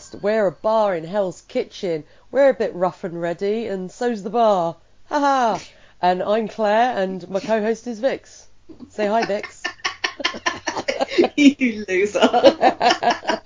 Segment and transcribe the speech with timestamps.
[0.00, 0.22] podcast.
[0.22, 2.04] We're a bar in Hell's Kitchen.
[2.30, 4.76] We're a bit rough and ready, and so's the bar.
[5.08, 5.62] Ha ha!
[6.00, 8.46] And I'm Claire, and my co-host is Vix.
[8.88, 9.62] Say hi, Vix.
[11.36, 12.20] you loser.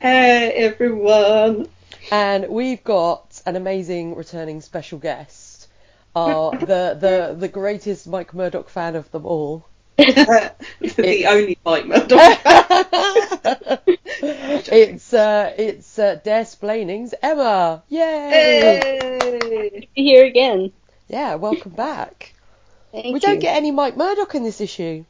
[0.00, 1.68] hey everyone.
[2.10, 5.68] And we've got an amazing returning special guest.
[6.14, 9.66] Uh, the the the greatest Mike Murdock fan of them all.
[9.96, 12.10] The only Mike Murdock.
[14.22, 17.82] it's uh, it's uh, Daresplaining's Emma.
[17.88, 18.00] Yay!
[18.00, 19.88] Hey.
[19.94, 20.72] Here again.
[21.08, 22.34] Yeah, welcome back.
[22.92, 23.20] Thank we you.
[23.20, 25.04] don't get any Mike Murdock in this issue.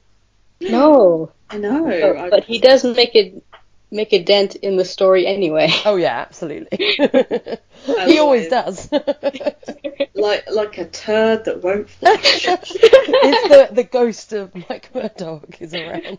[0.61, 1.85] No, I know.
[1.85, 3.43] but, but he does make a
[3.91, 5.69] make a dent in the story anyway.
[5.85, 6.77] Oh yeah, absolutely.
[6.79, 8.91] he always does.
[10.15, 12.45] like like a turd that won't flush.
[12.45, 16.19] the the ghost of Mike Murdock is around.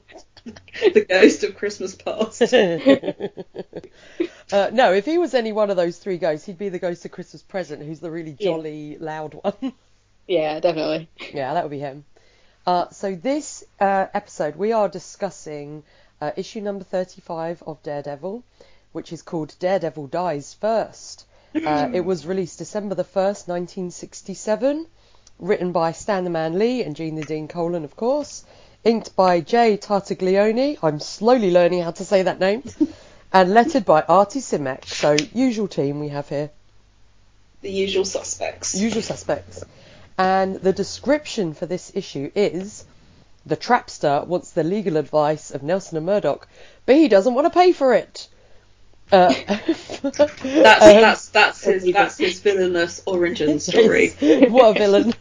[0.94, 2.42] the ghost of Christmas past.
[4.52, 7.04] uh, no, if he was any one of those three ghosts, he'd be the ghost
[7.06, 8.52] of Christmas Present, who's the really Yeah.
[8.52, 9.74] jolly, loud one.
[10.28, 11.10] yeah, definitely.
[11.34, 12.06] yeah, that would be him.
[12.66, 15.84] Uh, so this uh, episode, we are discussing
[16.22, 18.44] uh, issue number 35 of Daredevil,
[18.92, 21.26] which is called Daredevil Dies First.
[21.56, 24.88] Uh, it was released December the 1st, 1967,
[25.40, 28.44] written by Stan the Man Lee and Gene the Dean Colan, of course,
[28.84, 32.64] inked by Jay Tartaglione, I'm slowly learning how to say that name,
[33.34, 34.86] and lettered by Artie Simek.
[34.86, 36.50] So, usual team we have here.
[37.62, 38.76] the usual suspects.
[38.76, 39.64] Usual suspects.
[40.18, 42.86] And the description for this issue is
[43.48, 46.48] the trapster wants the legal advice of Nelson and Murdock,
[46.86, 48.28] but he doesn't want to pay for it.
[49.10, 49.34] Uh,
[50.02, 54.10] That's um, that's that's his that's his villainous origin story.
[54.50, 55.14] what a villain.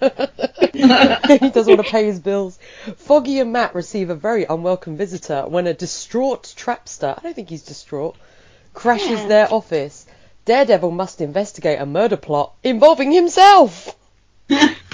[0.73, 2.59] he doesn't want to pay his bills.
[2.97, 7.49] Foggy and Matt receive a very unwelcome visitor when a distraught trapster, I don't think
[7.49, 8.17] he's distraught,
[8.75, 9.29] crashes Yeah.
[9.29, 10.05] their office.
[10.47, 13.97] Daredevil must investigate a murder plot involving himself.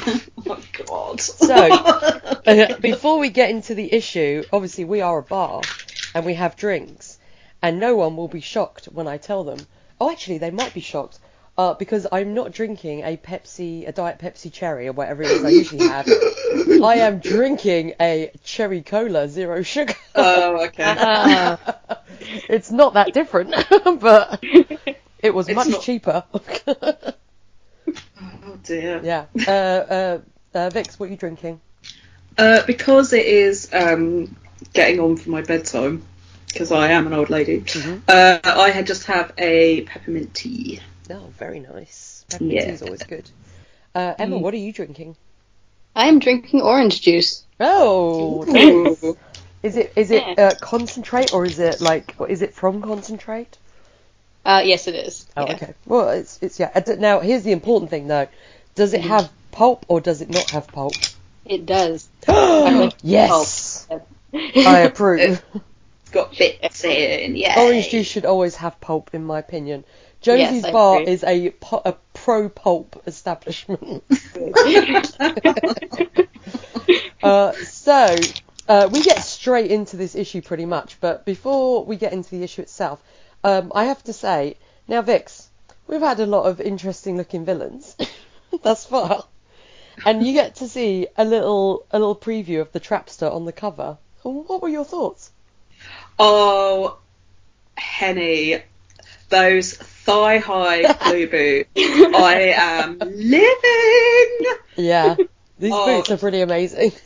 [0.46, 1.20] oh God.
[1.20, 1.54] So,
[2.46, 5.62] uh, before we get into the issue, obviously we are a bar
[6.14, 7.18] and we have drinks,
[7.62, 9.58] and no one will be shocked when I tell them.
[10.00, 11.18] Oh, actually, they might be shocked
[11.56, 15.44] uh, because I'm not drinking a Pepsi, a Diet Pepsi Cherry or whatever it is
[15.44, 16.08] I usually have.
[16.82, 19.94] I am drinking a Cherry Cola Zero Sugar.
[20.14, 20.84] oh, okay.
[20.86, 21.58] Ah.
[22.48, 23.54] it's not that different,
[24.00, 24.42] but
[25.20, 26.24] it was It's much not- cheaper.
[28.46, 29.00] Oh dear.
[29.02, 29.26] yeah.
[29.46, 30.18] Uh, uh,
[30.54, 31.60] uh, Vix, what are you drinking?
[32.38, 34.34] Uh, because it is um,
[34.72, 36.02] getting on for my bedtime,
[36.48, 37.60] because I am an old lady.
[37.60, 38.02] Mhm.
[38.08, 40.80] Uh, I had just have a peppermint tea.
[41.10, 42.24] Oh, very nice.
[42.30, 42.64] Peppermint Yeah.
[42.66, 43.28] tea is always good.
[43.94, 44.40] Uh, Emma, Mm.
[44.42, 45.16] what are you drinking?
[45.94, 47.44] I am drinking orange juice.
[47.60, 49.14] Oh, nice.
[49.62, 53.58] is it is it uh, concentrate or is it like or is it from concentrate?
[54.44, 55.26] Uh, yes, it is.
[55.36, 55.54] Oh, yeah.
[55.54, 55.74] okay.
[55.86, 56.70] Well, it's it's yeah.
[56.98, 58.28] Now here's the important thing though.
[58.74, 60.94] Does it have pulp or does it not have pulp?
[61.44, 62.08] It does.
[63.02, 63.86] yes.
[64.34, 65.42] I approve.
[66.02, 67.58] It's got bits in, yeah.
[67.58, 69.82] Orange juice should always have pulp, in my opinion.
[70.20, 71.10] Josie's Yes, Bar agree.
[71.10, 71.54] is a,
[71.86, 74.04] a pro pulp establishment.
[77.22, 78.16] Uh, so,
[78.68, 82.42] uh, we get straight into this issue pretty much, but before we get into the
[82.42, 83.00] issue itself,
[83.44, 84.56] um, I have to say,
[84.88, 85.48] now Vix,
[85.86, 87.96] we've had a lot of interesting looking villains
[88.62, 89.24] thus far,
[90.04, 93.52] and you get to see a little a little preview of the Trapster on the
[93.52, 93.98] cover.
[94.22, 95.30] What were your thoughts?
[96.18, 96.98] Oh,
[97.76, 98.62] Henny,
[99.28, 101.70] those thigh high blue boots.
[101.76, 104.56] I am living.
[104.76, 105.16] Yeah,
[105.58, 105.84] these Oh.
[105.84, 106.92] boots are pretty amazing.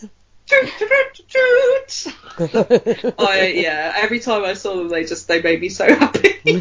[3.19, 3.95] I yeah.
[3.97, 6.61] Every time I saw them, they just they made me so happy.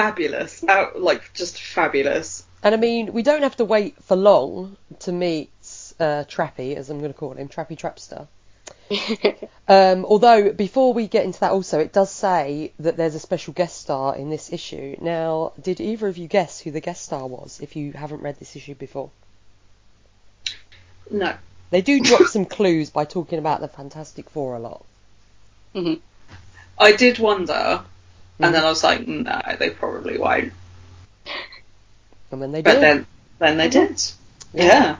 [0.00, 2.44] fabulous, Out, like just fabulous.
[2.62, 5.50] And I mean, we don't have to wait for long to meet
[5.98, 8.26] uh, Trappy, as I'm going to call him, Trappy Trapster.
[9.68, 13.54] Um, although, before we get into that, also, it does say that there's a special
[13.54, 14.96] guest star in this issue.
[15.00, 18.36] Now, did either of you guess who the guest star was if you haven't read
[18.40, 19.12] this issue before?
[21.10, 21.34] No,
[21.70, 24.84] They do drop some clues by talking about the Fantastic Four a lot.
[25.74, 26.00] Mhm.
[26.78, 28.44] I did wonder, Mm-hmm.
[28.44, 30.52] and then I was like, no, they probably won't.
[32.30, 33.06] And when they But did, then
[33.38, 34.02] then they did.
[34.52, 34.64] Yeah.
[34.64, 34.96] Yeah.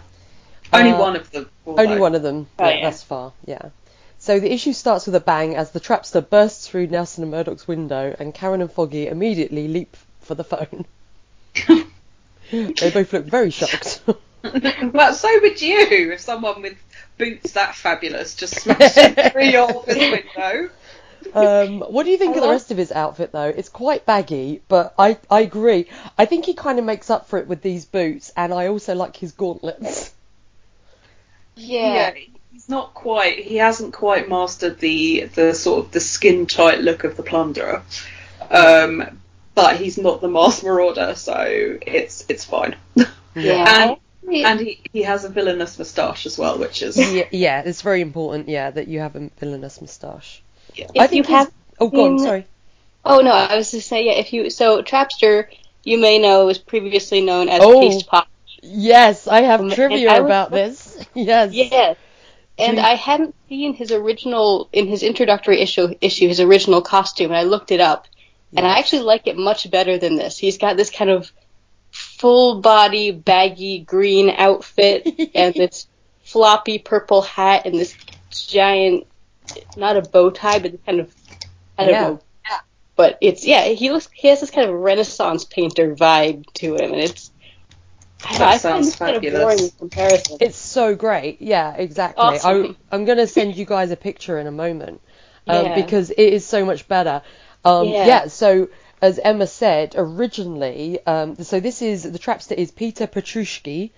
[0.73, 1.49] Only Uh, one of them.
[1.67, 2.91] Only one of them Oh, yeah, yeah.
[2.91, 3.71] thus far, yeah.
[4.19, 7.67] So the issue starts with a bang as the trapster bursts through Nelson and Murdock's
[7.67, 10.85] window, and Karen and Foggy immediately leap for the phone.
[12.81, 14.03] they both look very shocked.
[14.93, 16.77] well, so would you if someone with
[17.19, 18.95] boots that fabulous just smashed
[19.33, 20.71] through your office window.
[21.35, 23.49] Um, what do you think I of the love- rest of his outfit though?
[23.49, 25.87] It's quite baggy, but I, I agree.
[26.17, 28.95] I think he kind of makes up for it with these boots, and I also
[28.95, 30.15] like his gauntlets.
[31.57, 32.15] Yeah.
[32.53, 33.39] he's not quite.
[33.39, 37.83] He hasn't quite mastered the the sort of the skin tight look of the plunderer.
[38.51, 39.21] Um,
[39.55, 41.35] but he's not the Masked Marauder, so
[41.83, 42.77] it's it's fine.
[43.35, 43.97] Yeah.
[44.27, 47.83] And, and he, he has a villainous moustache as well, which is Yeah, yeah, it's
[47.83, 48.49] very important.
[48.49, 50.43] Yeah, that you have a villainous moustache.
[50.75, 50.87] yeah.
[50.95, 52.19] If I think you have Oh, go on.
[52.19, 52.47] Sorry.
[53.05, 54.13] Oh no, I was just saying, yeah.
[54.15, 55.47] If you so Trapster,
[55.85, 57.81] you may know was previously known as Oh.
[57.81, 58.29] Paste Pop.
[58.63, 61.07] Yes, I have Um, trivia I was- about this.
[61.15, 61.53] Yes.
[61.53, 61.97] Yes.
[62.59, 67.37] And I hadn't seen his original in his introductory issue issue his original costume, and
[67.39, 68.07] I looked it up,
[68.57, 70.39] and I actually like it much better than this.
[70.39, 71.31] He's got this kind of
[71.91, 75.87] full body baggy green outfit and this
[76.23, 77.97] floppy purple hat and this
[78.31, 79.07] giant
[79.77, 81.13] not a bow tie but kind of
[81.77, 82.01] I don't Yeah.
[82.03, 82.21] know
[82.95, 86.93] but it's yeah he looks he has this kind of renaissance painter vibe to him
[86.93, 87.33] and it's
[88.23, 90.37] I, know, That I find sounds this kind of boring in comparison.
[90.41, 91.41] It's so great.
[91.41, 92.23] Yeah, exactly.
[92.23, 92.77] Awesome.
[92.93, 95.01] I, I'm going to send you guys a picture in a moment
[95.47, 95.75] um, Yeah.
[95.75, 97.23] because it is so much better.
[97.65, 98.07] Um, Yeah.
[98.07, 98.27] yeah.
[98.29, 98.69] So
[99.03, 103.91] as Emma said originally, um, so this is the trapster is Peter Petruski.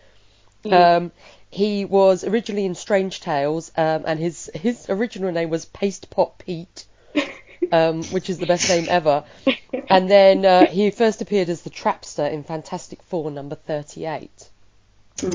[0.64, 0.72] Mm.
[0.72, 1.12] Um,
[1.50, 6.38] he was originally in Strange Tales, um, and his his original name was Paste Pot
[6.38, 6.86] Pete,
[7.72, 9.24] um, which is the best name ever.
[9.90, 14.30] And then uh, he first appeared as the Trapster in Fantastic Four number 38.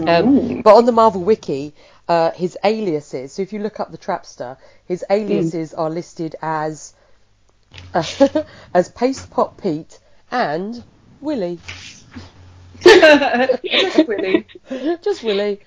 [0.08, 1.74] Um, but on the Marvel Wiki,
[2.08, 3.34] uh, his aliases.
[3.34, 6.94] So if you look up the Trapster, his aliases are listed as
[8.74, 10.00] as Paste Pot Pete
[10.32, 10.84] and
[11.22, 11.60] Willie.
[12.82, 14.46] Just Willy.
[15.02, 15.60] Just Willie.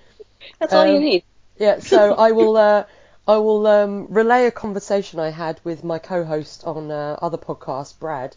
[0.58, 1.24] That's all you um, need.
[1.58, 1.80] Yeah.
[1.80, 2.84] So I will uh,
[3.26, 7.98] I will um, relay a conversation I had with my co-host on uh, other podcast,
[7.98, 8.36] Brad,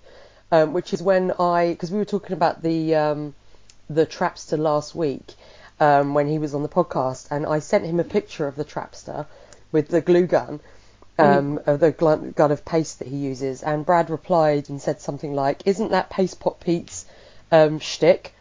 [0.51, 3.35] um, which is when I because we were talking about the um,
[3.89, 5.33] the Trapster last week
[5.79, 8.65] um, when he was on the podcast, and I sent him a picture of the
[8.65, 9.25] Trapster
[9.71, 10.59] with the glue gun.
[11.19, 15.33] Um, of the gun of paste that he uses, and Brad replied and said something
[15.35, 17.05] like, "Isn't that Paste Pot Pete's
[17.51, 18.33] um, shtick?"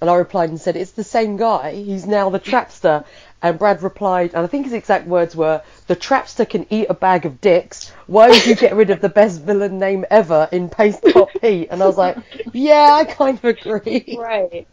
[0.00, 1.72] And I replied and said, "It's the same guy.
[1.72, 3.04] He's now the Trapster."
[3.40, 6.94] And Brad replied, and I think his exact words were, "The Trapster can eat a
[6.94, 7.90] bag of dicks.
[8.06, 11.68] Why would you get rid of the best villain name ever in Paste Pot Pete?"
[11.70, 12.18] And I was like,
[12.52, 14.66] "Yeah, I kind of agree." Right.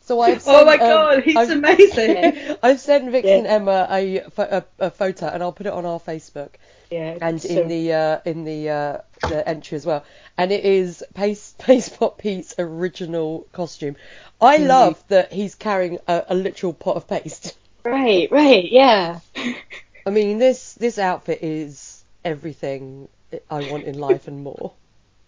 [0.00, 2.56] So I've Oh my sent, um, god, he's I've- amazing.
[2.62, 3.36] I've sent Vix Yeah.
[3.36, 6.50] and Emma a, a, a photo, and I'll put it on our Facebook
[6.90, 7.18] Yeah.
[7.20, 8.98] and so- in the uh, in the uh,
[9.28, 10.04] the entry as well.
[10.36, 13.96] And it is Paste Paste Pot Pete's original costume.
[14.40, 14.66] I Mm-hmm.
[14.68, 17.56] love that he's carrying a, a literal pot of paste.
[17.84, 18.30] Right.
[18.30, 18.70] Right.
[18.70, 19.20] Yeah.
[20.06, 23.08] I mean, this this outfit is everything
[23.50, 24.72] I want in life and more.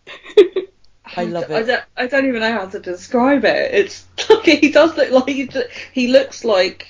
[1.17, 1.67] I love I it.
[1.67, 3.75] don't, I don't even know how to describe it.
[3.75, 5.51] It's like he does look like he,
[5.93, 6.87] he looks like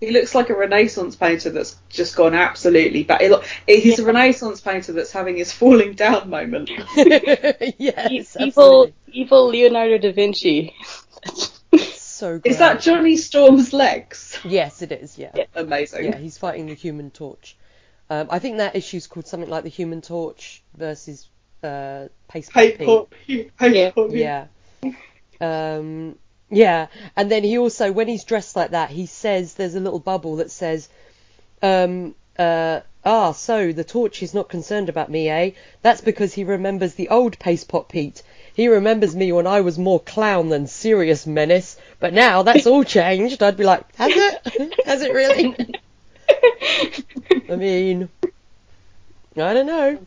[0.00, 3.20] he looks like a Renaissance painter that's just gone absolutely back.
[3.20, 6.70] It, look- he's a Renaissance painter that's having his falling down moment.
[6.96, 10.74] E- yes, evil, evil Leonardo da Vinci.
[11.94, 12.46] So great.
[12.52, 14.38] Is that Johnny Storm's legs?
[14.44, 15.18] Yes, it is.
[15.18, 15.32] Yeah.
[15.34, 15.44] Yeah.
[15.54, 16.04] Amazing.
[16.06, 17.56] Yeah, he's fighting the Human Torch.
[18.08, 21.28] Um, I think that issue's called something like the Human Torch versus
[21.62, 22.78] uh, Paste Pot Pete.
[23.58, 24.46] Paper, paper, Yeah.
[25.40, 26.16] Um,
[26.50, 30.00] yeah, and then he also, when he's dressed like that, he says there's a little
[30.00, 30.88] bubble that says,
[31.62, 35.50] um, uh, ah, so the torch is not concerned about me, eh?
[35.82, 38.22] That's because he remembers the old Paste Pot Pete.
[38.54, 42.84] He remembers me when I was more clown than serious menace, but now that's all
[42.98, 43.42] changed.
[43.42, 44.74] I'd be like, has it?
[44.86, 45.56] has it really?
[47.48, 48.08] I mean,
[49.36, 49.98] I don't know.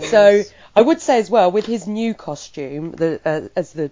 [0.00, 0.42] So
[0.74, 3.90] I would say as well with his new costume, the uh, as the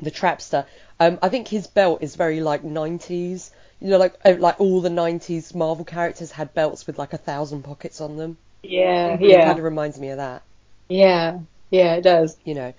[0.00, 0.66] the trapster,
[0.98, 3.50] um, I think his belt is very like 90s.
[3.80, 7.18] You know, like uh, like all the 90s Marvel characters had belts with like a
[7.18, 8.36] thousand pockets on them.
[8.62, 9.16] Yeah.
[9.18, 9.30] Yeah.
[9.30, 9.44] It Yeah.
[9.44, 10.42] kind of reminds me of that.
[10.88, 11.40] Yeah.
[11.70, 11.94] Yeah.
[11.96, 12.36] It does.
[12.44, 12.74] You know,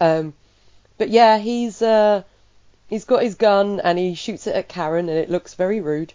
[0.00, 0.34] um,
[0.98, 2.22] but yeah, he's uh,
[2.88, 6.12] he's got his gun and he shoots it at Karen and it looks very rude,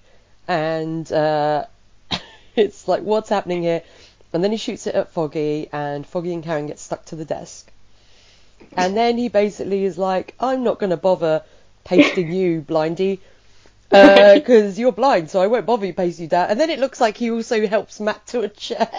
[0.48, 1.66] and uh,
[2.56, 3.84] it's like what's happening here?
[4.34, 7.26] And then he shoots it at Foggy, and Foggy and Karen get stuck to the
[7.26, 7.72] desk.
[8.76, 11.44] And then he basically is like, I'm not going to bother
[11.84, 13.20] pasting you, Blindy,
[13.90, 16.50] because you're blind, so I won't bother you pasting you down.
[16.50, 18.90] And then it looks like he also helps Matt to a chair.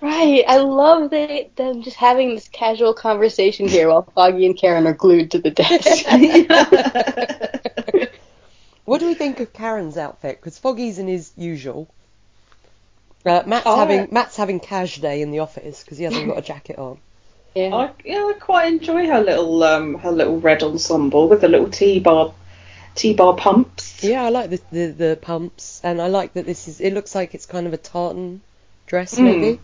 [0.00, 0.44] Right.
[0.48, 4.94] I love they, them just having this casual conversation here while Foggy and Karen are
[4.94, 6.06] glued to the desk.
[8.84, 10.40] What do we think of Karen's outfit?
[10.40, 11.88] Because Foggy's in his usual.
[13.24, 14.08] Uh, Matt's Oh, having.
[14.10, 16.98] Matt's having cash day in the office because he hasn't got a jacket on.
[17.54, 17.74] Yeah.
[17.74, 21.68] I, yeah, I quite enjoy her little um her little red ensemble with the little
[21.68, 22.32] T bar
[22.94, 24.02] T bar pumps.
[24.02, 26.80] Yeah, I like the, the the pumps, and I like that this is.
[26.80, 28.40] It looks like it's kind of a tartan
[28.86, 29.24] dress, Mm.
[29.24, 29.60] maybe.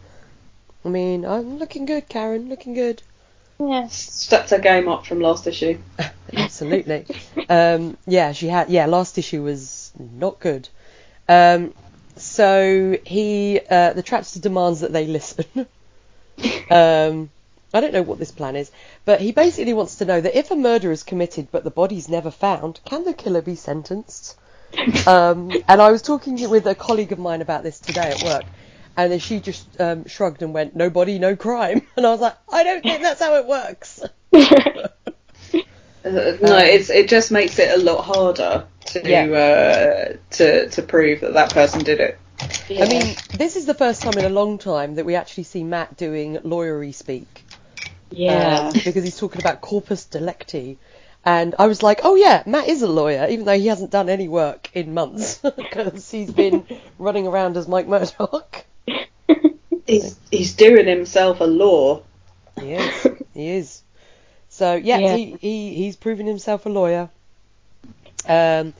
[0.84, 2.48] I mean, I'm looking good, Karen.
[2.48, 3.02] Looking good.
[3.58, 3.88] yeah.
[3.88, 5.78] Stepped her game up from last issue.
[6.32, 7.04] Absolutely.
[7.48, 8.70] um, yeah, she had.
[8.70, 10.68] Yeah, last issue was not good.
[11.28, 11.74] Um,
[12.16, 15.44] so he, uh, the trapster demands that they listen.
[16.70, 17.30] um,
[17.72, 18.70] I don't know what this plan is,
[19.04, 22.08] but he basically wants to know that if a murder is committed but the body's
[22.08, 24.36] never found, can the killer be sentenced?
[25.06, 28.44] Um, and I was talking with a colleague of mine about this today at work,
[28.98, 32.20] and then she just um, shrugged and went, "No body, no crime." And I was
[32.20, 34.02] like, "I don't think that's how it works."
[36.04, 39.24] Uh, no, Um, it's it just makes it a lot harder to Yeah.
[39.26, 42.18] uh, to to prove that that person did it.
[42.68, 42.84] Yeah.
[42.84, 45.64] I mean, this is the first time in a long time that we actually see
[45.64, 47.44] Matt doing lawyery speak.
[48.10, 48.68] Yeah.
[48.68, 50.78] um, because he's talking about corpus delicti.
[51.24, 54.08] And I was like, oh yeah, Matt is a lawyer, even though he hasn't done
[54.08, 56.64] any work in months because he's been
[56.98, 58.64] running around as Mike Murdock.
[59.86, 62.02] He's he's doing himself a law.
[62.60, 63.06] He is.
[63.32, 63.82] He is.
[64.50, 65.16] So yeah, Yeah.
[65.16, 67.08] He, he he's proven himself a lawyer.
[68.26, 68.74] Um,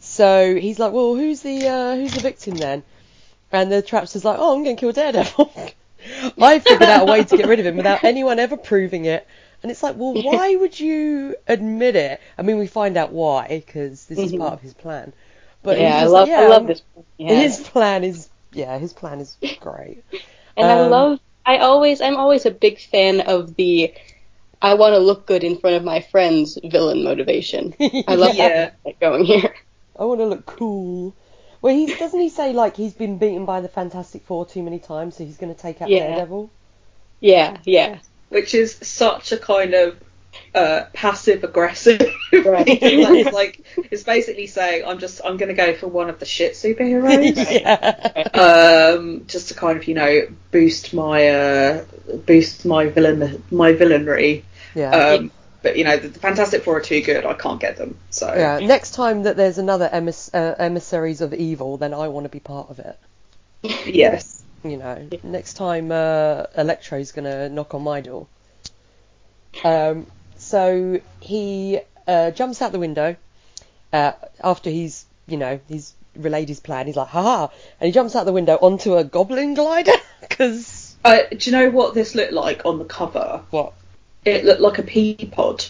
[0.00, 2.82] so he's like, well, who's the uh, who's the victim then?
[3.52, 5.52] And the trapster's like, oh, I'm going to kill Daredevil.
[6.40, 9.26] I figured out a way to get rid of him without anyone ever proving it.
[9.62, 12.20] And it's like, well, why would you admit it?
[12.38, 14.38] I mean, we find out why because this is Mhm.
[14.38, 15.12] part of his plan.
[15.62, 16.82] But yeah, I love like, yeah, I'm- this.
[17.18, 17.34] Yeah.
[17.34, 20.04] His plan is yeah, his plan is great.
[20.56, 23.94] And I Um, love, I always, I'm always a big fan of the,
[24.62, 27.74] I want to look good in front of my friends villain motivation.
[28.06, 28.70] I love Yeah.
[28.84, 29.54] that going here.
[29.98, 31.14] I want to look cool.
[31.64, 34.78] Well, he doesn't he say like he's been beaten by the Fantastic Four too many
[34.78, 36.08] times, so he's going to take out Yeah.
[36.08, 36.50] Daredevil.
[37.20, 38.00] Yeah, yeah.
[38.28, 39.96] which is such a kind of
[40.54, 42.02] uh, passive aggressive.
[42.34, 42.66] Right.
[42.68, 46.26] it's like it's basically saying I'm just I'm going to go for one of the
[46.26, 47.36] shit superheroes.
[48.34, 48.96] yeah.
[48.98, 51.84] um, just to kind of you know boost my uh,
[52.26, 54.42] boost my villain my villainry.
[54.74, 54.90] Yeah.
[54.90, 55.30] Um,
[55.64, 57.26] but you know the, the Fantastic Four are too good.
[57.26, 57.98] I can't get them.
[58.10, 58.60] So yeah.
[58.60, 62.38] Next time that there's another emiss- uh, emissaries of evil, then I want to be
[62.38, 62.98] part of it.
[63.86, 64.44] yes.
[64.62, 68.26] You know, next time uh, Electro's gonna knock on my door.
[69.64, 70.06] Um,
[70.36, 73.16] so he uh, jumps out the window
[73.92, 76.86] uh, after he's, you know, he's relayed his plan.
[76.86, 77.48] He's like, haha,
[77.80, 81.70] and he jumps out the window onto a goblin glider because Uh, do you know
[81.70, 83.42] what this looked like on the cover?
[83.50, 83.72] what?
[84.24, 85.64] It looked like a pea pod.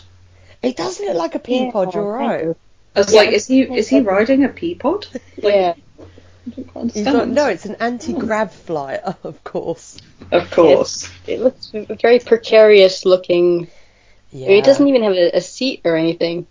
[0.63, 1.95] It does look like a pea pod.
[1.95, 2.57] You're right.
[2.97, 3.21] I was Yeah.
[3.21, 5.07] like, is he is he riding a pea pod?
[5.43, 5.75] Like, Yeah.
[6.47, 7.17] I don't quite He's understand.
[7.19, 9.99] like, no, it's an anti-grav flyer, of course.
[10.31, 11.11] Of course.
[11.27, 13.69] It looks very precarious looking.
[14.31, 14.47] Yeah.
[14.47, 16.47] I mean, it doesn't even have a, a seat or anything.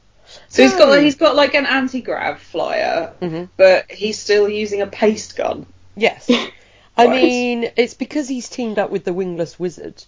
[0.49, 3.49] So he's got he's got like an anti grav flyer, Mhm.
[3.55, 5.65] but he's still using a paste gun.
[5.95, 6.29] Yes.
[6.97, 7.23] I Right.
[7.23, 10.03] mean, it's because he's teamed up with the wingless wizard,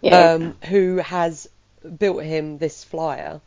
[0.00, 0.32] Yeah.
[0.32, 1.48] um, who has
[1.98, 3.40] built him this flyer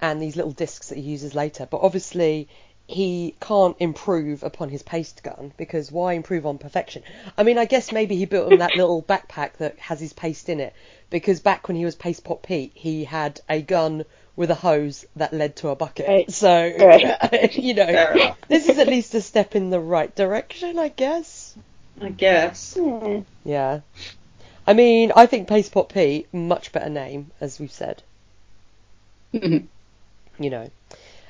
[0.00, 1.66] and these little discs that he uses later.
[1.70, 2.48] But obviously,
[2.86, 7.02] he can't improve upon his paste gun because why improve on perfection?
[7.36, 10.48] I mean, I guess maybe he built him that little backpack that has his paste
[10.48, 10.74] in it
[11.10, 14.04] because back when he was Paste Pot Pete, he had a gun
[14.36, 16.06] with a hose that led to a bucket.
[16.08, 16.30] Right.
[16.30, 16.48] So,
[16.78, 17.54] Right.
[17.56, 21.56] you know, this is at least a step in the right direction, I guess.
[22.00, 22.76] I guess.
[22.78, 23.20] Yeah.
[23.44, 23.80] Yeah.
[24.66, 28.02] I mean, I think Paste Pot Pete, much better name, as we've said.
[29.32, 29.66] Mhm.
[30.38, 30.70] You know.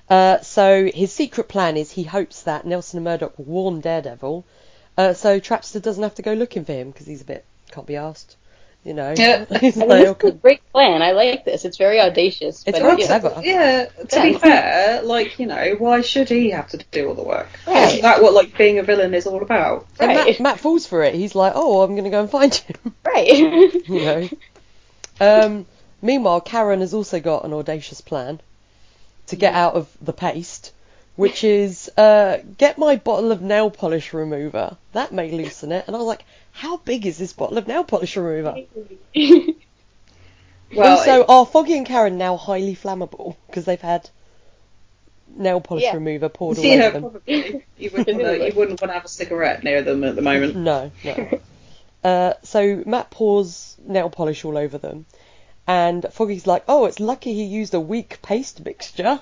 [0.09, 4.45] Uh, so his secret plan is he hopes that Nelson and Murdock will warn Daredevil,
[4.97, 7.87] uh, so Trapster doesn't have to go looking for him because he's a bit can't
[7.87, 8.37] be asked.
[8.87, 9.15] You know.
[9.17, 9.47] Yeah.
[9.61, 11.03] He's I mean, like, this is a great plan.
[11.03, 11.65] I like this.
[11.65, 12.63] It's very audacious.
[12.69, 13.07] It's but very yeah.
[13.07, 13.41] clever.
[13.43, 13.87] Yeah.
[13.87, 17.49] To be fair, like you know, why should he have to do all the work?
[17.67, 17.89] Right.
[17.89, 19.89] Isn't that what like being a villain is all about?
[19.99, 20.41] And Matt, Right.
[20.41, 21.17] Matt falls for it.
[21.17, 22.77] He's like, oh, I'm going to go and find him.
[23.05, 23.27] Right.
[23.89, 24.29] you know.
[25.21, 25.67] Um,
[26.01, 28.41] meanwhile, Karen has also got an audacious plan
[29.29, 30.73] to get out of the paste,
[31.17, 34.77] which is uh, get my bottle of nail polish remover.
[34.93, 35.85] That may loosen it.
[35.87, 36.25] And I was like,
[36.57, 38.63] how big is this bottle of nail polish remover?
[40.75, 44.11] Well, also, are Foggy and Karen now highly flammable because they've had
[45.29, 45.95] nail polish Yeah.
[45.95, 47.03] remover poured all yeah, over them?
[47.03, 47.65] probably.
[47.79, 50.57] You wouldn't, uh, you wouldn't want to have a cigarette near them at the moment.
[50.57, 51.41] No, no.
[52.03, 55.07] Uh, so Matt pours nail polish all over them,
[55.69, 59.21] and Foggy's like, "Oh, it's lucky he used a weak paste mixture."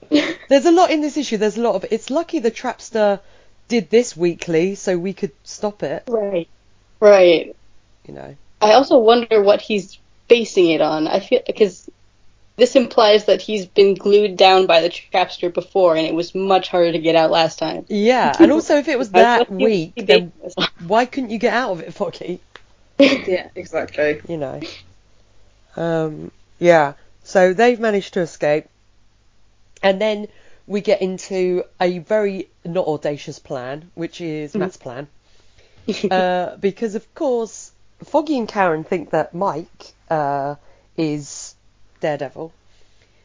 [0.48, 1.36] There's a lot in this issue.
[1.36, 1.84] There's a lot of.
[1.90, 3.20] It's lucky the trapster
[3.66, 6.04] did this weekly so we could stop it.
[6.06, 6.48] Right.
[7.00, 7.54] Right.
[8.06, 8.36] You know.
[8.60, 9.98] I also wonder what he's
[10.28, 11.06] basing it on.
[11.06, 11.88] I feel because
[12.56, 16.68] this implies that he's been glued down by the trapster before, and it was much
[16.68, 17.84] harder to get out last time.
[17.88, 20.86] Yeah, and also if it was that What he- week, he then based this on.
[20.88, 22.40] why couldn't you get out of it, Foggy?
[22.98, 24.22] Yeah, exactly.
[24.26, 24.60] You know.
[25.76, 26.94] Um, yeah.
[27.24, 28.66] So they've managed to escape,
[29.82, 30.28] and then
[30.66, 35.08] we get into a very not audacious plan, which is Matt's plan.
[36.10, 37.72] uh, because of course
[38.04, 40.56] Foggy and Karen think that Mike uh,
[40.96, 41.54] is
[42.00, 42.54] Daredevil.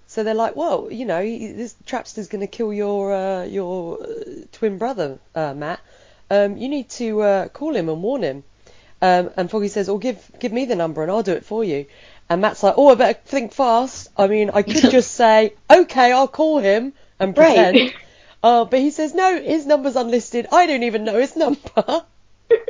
[0.07, 4.23] So they're like, well, you know, this trapster's going to kill your uh, your uh,
[4.51, 5.79] twin brother, uh, Matt.
[6.29, 8.43] Um, you need to uh, call him and warn him.
[9.01, 11.63] Um, and Foggy says, "Oh, give give me the number and I'll do it for
[11.63, 11.87] you."
[12.29, 14.09] And Matt's like, "Oh, I better think fast.
[14.17, 17.35] I mean, I could just say, okay, I'll call him and Right.
[17.35, 17.93] pretend."
[18.43, 20.47] Uh, but he says, "No, his number's unlisted.
[20.51, 22.05] I don't even know his number."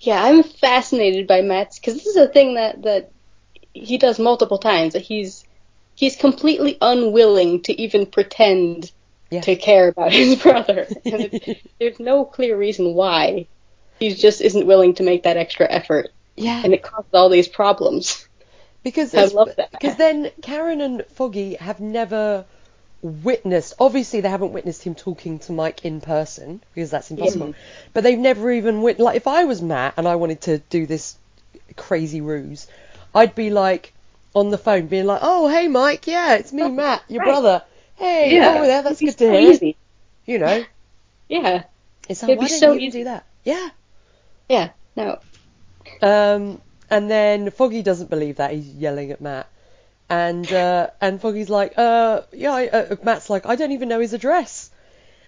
[0.00, 3.10] Yeah, I'm fascinated by Matt's because this is a thing that that
[3.72, 4.92] he does multiple times.
[4.92, 5.44] That he's
[5.96, 8.92] he's completely unwilling to even pretend
[9.30, 9.40] Yeah.
[9.42, 10.86] to care about his brother.
[11.04, 13.48] And it, there's no clear reason why.
[13.98, 17.48] He just isn't willing to make that extra effort, yeah, and it causes all these
[17.48, 18.28] problems.
[18.84, 19.72] because I love that.
[19.72, 22.44] Because then Karen and Foggy have never
[23.02, 23.74] witnessed.
[23.78, 27.54] Obviously, they haven't witnessed him talking to Mike in person because that's impossible.
[27.92, 28.98] But they've never even wit.
[28.98, 31.16] Like, if I was Matt and I wanted to do this
[31.76, 32.66] crazy ruse,
[33.14, 33.92] I'd be like
[34.34, 37.26] on the phone, being like, "Oh, hey, Mike, yeah, it's me, Matt, your Right.
[37.28, 37.62] brother.
[37.96, 38.58] Hey, Yeah.
[38.60, 39.74] oh, yeah, that's good to so hear."
[40.26, 40.64] You know,
[41.28, 41.64] Yeah,
[42.08, 42.98] it's like, It'd why be don't so you easy.
[43.00, 43.24] do that?
[43.44, 43.68] Yeah.
[44.48, 44.70] yeah.
[44.96, 45.18] No,
[46.02, 48.52] Um, and then Foggy doesn't believe that.
[48.52, 49.46] He's yelling at Matt.
[50.10, 54.00] And uh, and Foggy's like, uh, yeah, I, uh, Matt's like, I don't even know
[54.00, 54.70] his address.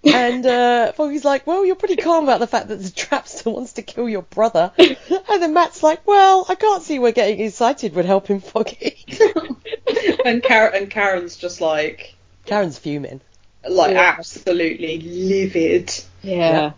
[0.02, 3.74] And uh, Foggy's like, well, you're pretty calm about the fact that the trapster wants
[3.74, 4.72] to kill your brother.
[4.78, 4.96] And
[5.42, 9.04] then Matt's like, well, I can't see where getting excited would help him, Foggy.
[10.24, 12.14] and Karen and Karen's just like
[12.46, 13.20] Karen's fuming.
[13.68, 14.14] like Yeah.
[14.16, 15.92] absolutely livid.
[16.22, 16.72] yeah.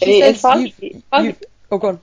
[0.00, 2.00] She And- and says, Foggy- you've, Foggy- you've, oh, go on.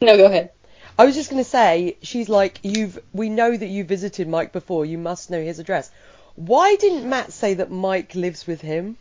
[0.00, 0.50] no, go ahead.
[0.98, 4.52] I was just going to say, she's like, you've, we know that you visited Mike
[4.52, 4.86] before.
[4.86, 5.90] You must know his address.
[6.36, 8.96] Why didn't Matt say that Mike lives with him?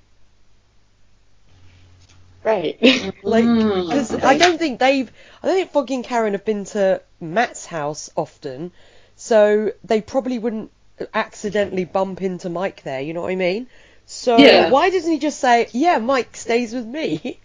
[2.44, 2.78] Right.
[3.24, 3.86] Like, Mm.
[3.86, 5.10] because I don't think they've,
[5.42, 8.72] I don't think Foggy and Karen have been to Matt's house often,
[9.16, 10.70] so they probably wouldn't
[11.14, 13.00] accidentally bump into Mike there.
[13.02, 13.68] You know what I mean?
[14.06, 14.70] So Yeah.
[14.70, 17.40] why doesn't he just say, "Yeah, Mike stays with me"?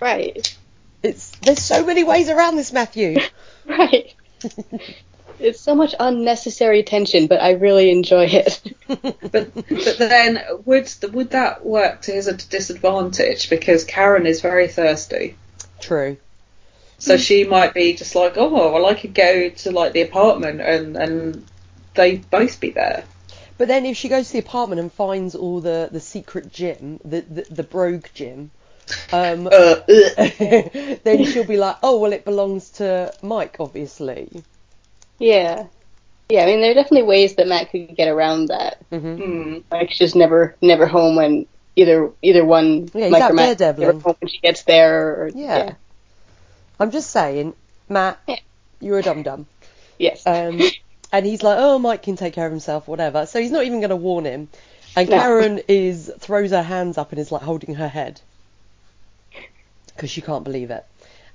[0.00, 0.56] right.
[1.02, 3.18] It's there's so many ways around this, Matthew.
[3.68, 4.14] Right.
[5.38, 8.62] it's so much unnecessary tension, but I really enjoy it.
[8.88, 15.36] But but then would would that work to his disadvantage because Karen is very thirsty.
[15.80, 16.18] True.
[16.98, 20.60] So she might be just like, oh well, I could go to like the apartment
[20.60, 21.46] and and
[21.94, 23.04] they both be there.
[23.56, 27.00] But then if she goes to the apartment and finds all the, the secret gym,
[27.04, 28.50] the, the, the brogue gym,
[29.12, 29.76] um, Uh,
[31.04, 34.42] then she'll be like, oh, well, it belongs to Mike, obviously.
[35.18, 35.66] yeah.
[36.30, 38.78] Yeah, I mean, there are definitely ways that Matt could get around that.
[38.90, 39.58] hmm Hmm.
[39.70, 42.88] Mike's just never, never home when either either one.
[42.94, 45.24] Yeah, he's Mike out or Matt never home when she gets there.
[45.24, 45.74] Or, Yeah.
[46.80, 47.52] I'm just saying,
[47.90, 48.36] Matt, Yeah.
[48.80, 49.46] you're a dum dum.
[49.98, 50.26] Yes.
[50.26, 50.60] Um,
[51.12, 53.26] and he's like, oh, Mike can take care of himself, whatever.
[53.26, 54.48] So he's not even going to warn him.
[54.96, 55.18] And No.
[55.18, 58.20] Karen is throws her hands up and is like holding her head
[59.94, 60.84] because she can't believe it.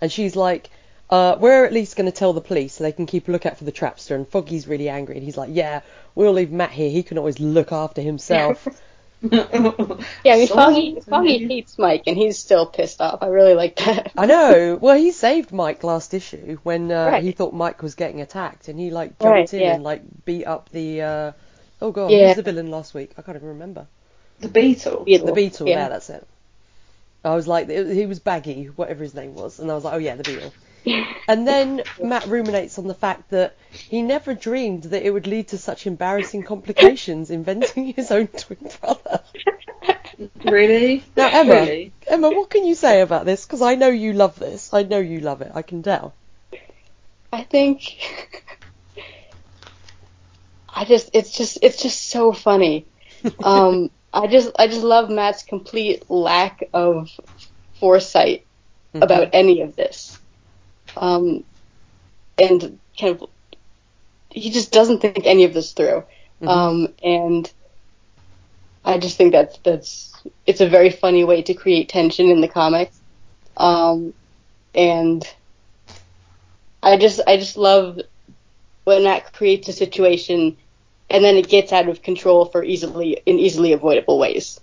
[0.01, 0.69] And she's like,
[1.09, 3.57] uh, we're at least going to tell the police so they can keep a lookout
[3.57, 4.15] for the trapster.
[4.15, 5.81] And Foggy's really angry and he's like, yeah,
[6.15, 6.89] we'll leave Matt here.
[6.89, 8.67] He can always look after himself.
[9.21, 13.21] yeah, I mean, So- Foggy, Foggy hates Mike, and he's still pissed off.
[13.21, 14.13] I really like that.
[14.17, 14.77] I know.
[14.79, 17.23] Well, he saved Mike last issue when uh, Right.
[17.23, 19.73] he thought Mike was getting attacked, and he like jumped Right, in yeah.
[19.75, 21.01] and like beat up the.
[21.01, 21.31] Uh...
[21.81, 22.27] Oh god, Yeah.
[22.27, 23.11] who's the villain last week?
[23.17, 23.87] I can't even remember.
[24.39, 25.03] the beetle.
[25.03, 25.27] Beetle.
[25.27, 25.67] The Beetle.
[25.67, 25.75] Yeah.
[25.79, 26.25] Yeah, that's it.
[27.23, 29.93] I was like, it- he was Baggy, whatever his name was, and I was like,
[29.93, 30.53] oh yeah, the Beetle.
[31.27, 35.49] And then Matt ruminates on the fact that he never dreamed that it would lead
[35.49, 39.21] to such embarrassing complications inventing his own twin brother.
[40.43, 41.03] Really?
[41.15, 41.93] Now, Emma, Really?
[42.07, 43.45] Emma, what can you say about this?
[43.45, 44.73] Because I know you love this.
[44.73, 45.51] I know you love it.
[45.53, 46.13] I can tell.
[47.31, 47.83] I think
[50.69, 52.85] I just it's just it's just so funny.
[53.43, 57.09] Um I just I just love Matt's complete lack of
[57.79, 58.47] foresight
[58.95, 59.01] Mm-hmm.
[59.01, 60.19] about any of this.
[60.95, 61.45] Um
[62.37, 63.29] and kind of
[64.31, 65.97] he just doesn't think any of this through.
[66.41, 66.49] Mhm.
[66.49, 67.51] Um and
[68.83, 70.13] I just think that's that's
[70.45, 73.01] it's a very funny way to create tension in the comics,
[73.57, 74.13] um,
[74.73, 75.23] and
[76.83, 77.99] I just I just love
[78.85, 80.57] when that creates a situation,
[81.09, 84.59] and then it gets out of control for easily in easily avoidable ways.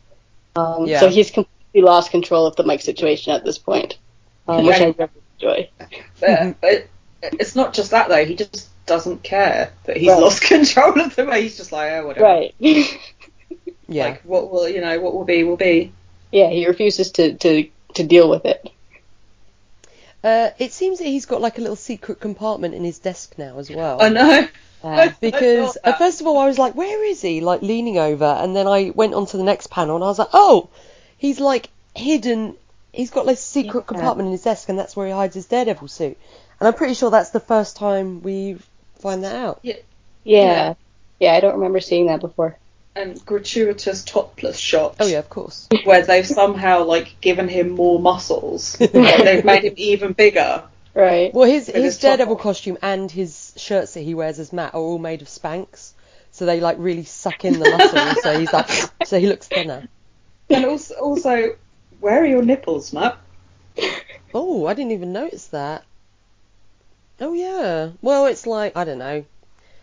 [0.54, 1.00] Um, Yeah.
[1.00, 3.98] So he's completely lost control of the Mike situation at this point,
[4.48, 5.70] um, which I really enjoy.
[6.20, 6.86] But, but
[7.22, 8.24] it's not just that though.
[8.24, 10.20] He just doesn't care that he's Right.
[10.20, 11.42] lost control of the way.
[11.42, 12.24] He's just like, oh, whatever.
[12.24, 12.54] Right.
[13.88, 14.06] Yeah.
[14.06, 14.98] Like, what will you know?
[15.00, 15.92] What will be will be.
[16.32, 18.68] yeah, he refuses to, to, to deal with it.
[20.26, 23.58] Uh, it seems that he's got like a little secret compartment in his desk now
[23.58, 24.02] as well.
[24.02, 24.48] I know.
[24.82, 27.96] Uh, Because thought uh, first of all, I was like, "Where is he?" Like leaning
[27.96, 30.68] over, and then I went on to the next panel, and I was like, "Oh,
[31.16, 32.56] he's like hidden.
[32.92, 33.86] He's got like a secret Yeah.
[33.94, 36.18] compartment in his desk, and that's where he hides his Daredevil suit."
[36.58, 38.58] And I'm pretty sure that's the first time we
[38.98, 39.60] find that out.
[39.62, 39.76] yeah.
[40.24, 40.74] Yeah.
[41.20, 41.34] yeah.
[41.34, 42.58] I don't remember seeing that before.
[42.96, 44.96] And gratuitous topless shot.
[44.98, 45.68] Oh yeah, of course.
[45.84, 48.80] Where they've somehow like given him more muscles.
[48.80, 50.64] like, they've made him even bigger.
[50.94, 51.32] Right.
[51.34, 54.80] Well, his his his Daredevil costume and his shirts that he wears as Matt are
[54.80, 55.92] all made of Spanx,
[56.32, 58.22] so they like really suck in the muscle.
[58.22, 58.70] so he's like,
[59.04, 59.88] so he looks thinner.
[60.48, 61.56] And also, also,
[62.00, 63.18] where are your nipples, Matt?
[64.32, 65.84] Oh, I didn't even notice that.
[67.20, 67.90] Oh yeah.
[68.00, 69.26] Well, it's like I don't know.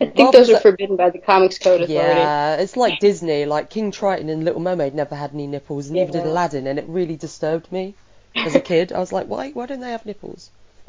[0.04, 1.94] I think Well, those are that- forbidden by the Comics Code Authority.
[1.94, 3.44] Yeah, it's like Disney.
[3.46, 6.78] Like King Triton and Little Mermaid never had any nipples, and neither did Aladdin, and
[6.78, 7.94] it really disturbed me
[8.34, 8.92] as a kid.
[8.92, 9.50] I was like, why?
[9.50, 10.50] Why don't they have nipples?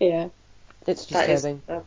[0.00, 0.28] yeah.
[0.86, 1.42] It's That is.
[1.42, 1.62] disturbing.
[1.68, 1.80] uh,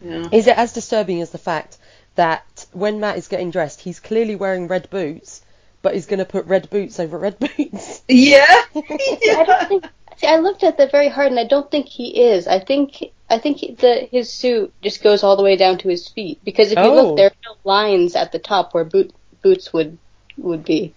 [0.00, 0.28] yeah.
[0.32, 1.76] Is it as disturbing as the fact
[2.14, 5.42] that when Matt is getting dressed, he's clearly wearing red boots,
[5.82, 8.02] but he's going to put red boots over red boots?
[8.08, 8.46] Yeah.
[8.74, 9.84] I don't think.
[10.20, 12.46] See, I looked at that very hard, and I don't think he is.
[12.46, 15.88] I think I think he, the his suit just goes all the way down to
[15.88, 16.40] his feet.
[16.44, 16.94] Because if you Oh.
[16.94, 19.96] look, there are no lines at the top where boot boots would
[20.36, 20.92] would be.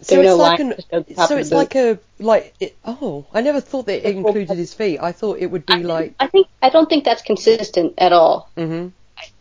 [0.00, 0.70] So There are it's no like an.
[0.76, 2.52] just at the top So it's like a like.
[2.58, 4.98] It, oh, I never thought that it included his feet.
[5.00, 6.14] I thought it would be like.
[6.18, 8.50] I think I don't think that's consistent at all.
[8.56, 8.88] hmm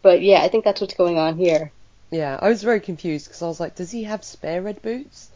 [0.03, 1.71] But yeah, I think that's what's going on here.
[2.11, 5.31] Yeah, I was very confused because I was like, does he have spare red boots?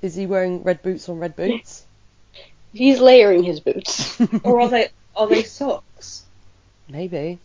[0.00, 1.85] Is he wearing red boots on red boots?
[2.76, 4.20] He's layering his boots.
[4.44, 6.24] or are they are they socks?
[6.88, 7.38] Maybe.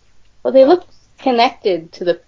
[0.43, 0.85] well, they look
[1.19, 2.21] connected to the.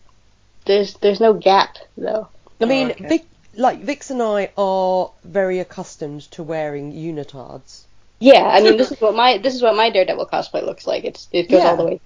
[0.66, 2.30] There's there's no gap though.
[2.62, 3.08] I mean, oh, okay.
[3.08, 7.82] Vic, like Vix and I are very accustomed to wearing unitards.
[8.20, 11.04] Yeah, I mean this is what my this is what my Daredevil cosplay looks like.
[11.04, 11.70] It's it goes Yeah.
[11.72, 12.00] all the way.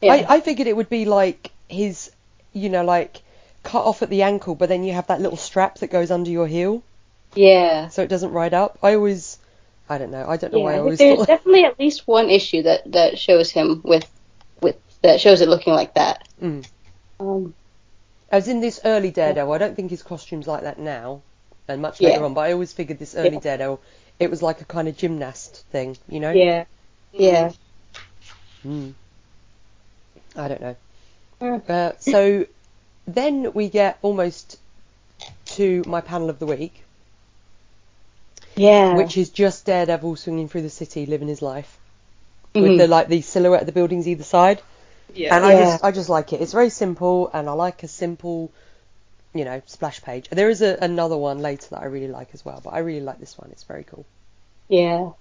[0.00, 0.14] Yeah.
[0.14, 2.10] I, I figured it would be like his,
[2.52, 3.22] you know, like
[3.62, 6.28] cut off at the ankle, but then you have that little strap that goes under
[6.30, 6.82] your heel,
[7.36, 7.86] yeah.
[7.88, 8.76] so it doesn't ride up.
[8.82, 9.38] I always,
[9.88, 11.26] I don't know, I don't know Yeah, why I always there's thought.
[11.26, 14.08] definitely at least one issue that that shows him with
[14.60, 16.28] with that shows it looking like that.
[16.40, 16.64] Mm.
[17.20, 17.54] Um,
[18.30, 21.22] As in this early Daredevil, I don't think his costume's like that now,
[21.68, 22.08] and much Yeah.
[22.08, 22.34] later on.
[22.34, 23.40] But I always figured this early Yeah.
[23.40, 23.80] Daredevil,
[24.18, 26.32] it was like a kind of gymnast thing, you know?
[26.32, 26.64] yeah,
[27.12, 27.52] yeah.
[28.64, 28.94] Mm.
[30.36, 30.76] I don't know.
[31.40, 31.68] Mm.
[31.68, 32.46] Uh, so
[33.06, 34.58] then we get almost
[35.46, 36.81] to my panel of the week,
[38.56, 38.94] Yeah.
[38.96, 41.80] which is just Daredevil swinging through the city, living his life
[42.54, 42.62] Mhm.
[42.62, 44.62] with the like the silhouette of the buildings either side.
[45.14, 45.36] Yeah.
[45.36, 45.56] And I Yeah.
[45.56, 46.40] just I just like it.
[46.42, 48.52] It's very simple, and I like a simple,
[49.34, 50.28] you know, splash page.
[50.30, 53.02] There is a, another one later that I really like as well, but I really
[53.04, 53.50] like this one.
[53.52, 54.06] It's very cool.
[54.68, 55.12] yeah.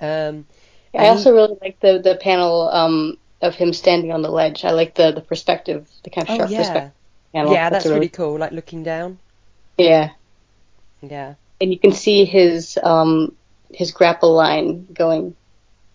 [0.00, 0.46] Um,
[0.96, 4.64] I also really like the the panel um of him standing on the ledge.
[4.64, 6.92] I like the the perspective, the kind of oh yeah, perspective
[7.34, 7.52] panel.
[7.52, 8.38] yeah, that's a really cool.
[8.38, 9.18] Like looking down.
[9.78, 10.10] yeah.
[11.02, 11.34] Yeah.
[11.60, 13.34] And you can see his um
[13.72, 15.36] his grapple line going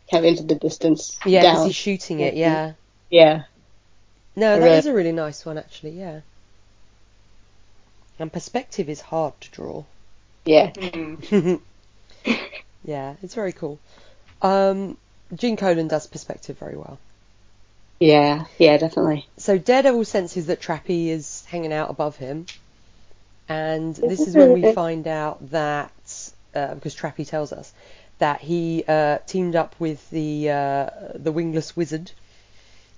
[0.10, 1.66] kind of into the distance Yeah, down.
[1.66, 2.36] he's shooting it.
[2.36, 2.74] Yeah.
[3.10, 3.44] Yeah.
[4.36, 5.92] No, that Really- is a really nice one actually.
[5.92, 6.22] Yeah.
[8.20, 9.84] And perspective is hard to draw.
[10.46, 10.72] Yeah.
[12.88, 13.80] Yeah, it's very cool.
[14.44, 14.96] Um,
[15.34, 17.00] Gene Colan does perspective very well.
[18.00, 18.46] Yeah.
[18.60, 19.28] Yeah, definitely.
[19.38, 22.46] So Daredevil senses that Trappy is hanging out above him,
[23.48, 27.74] and this is when we find out that uh, because Trappy tells us
[28.20, 32.12] that he uh, teamed up with the uh, the wingless wizard,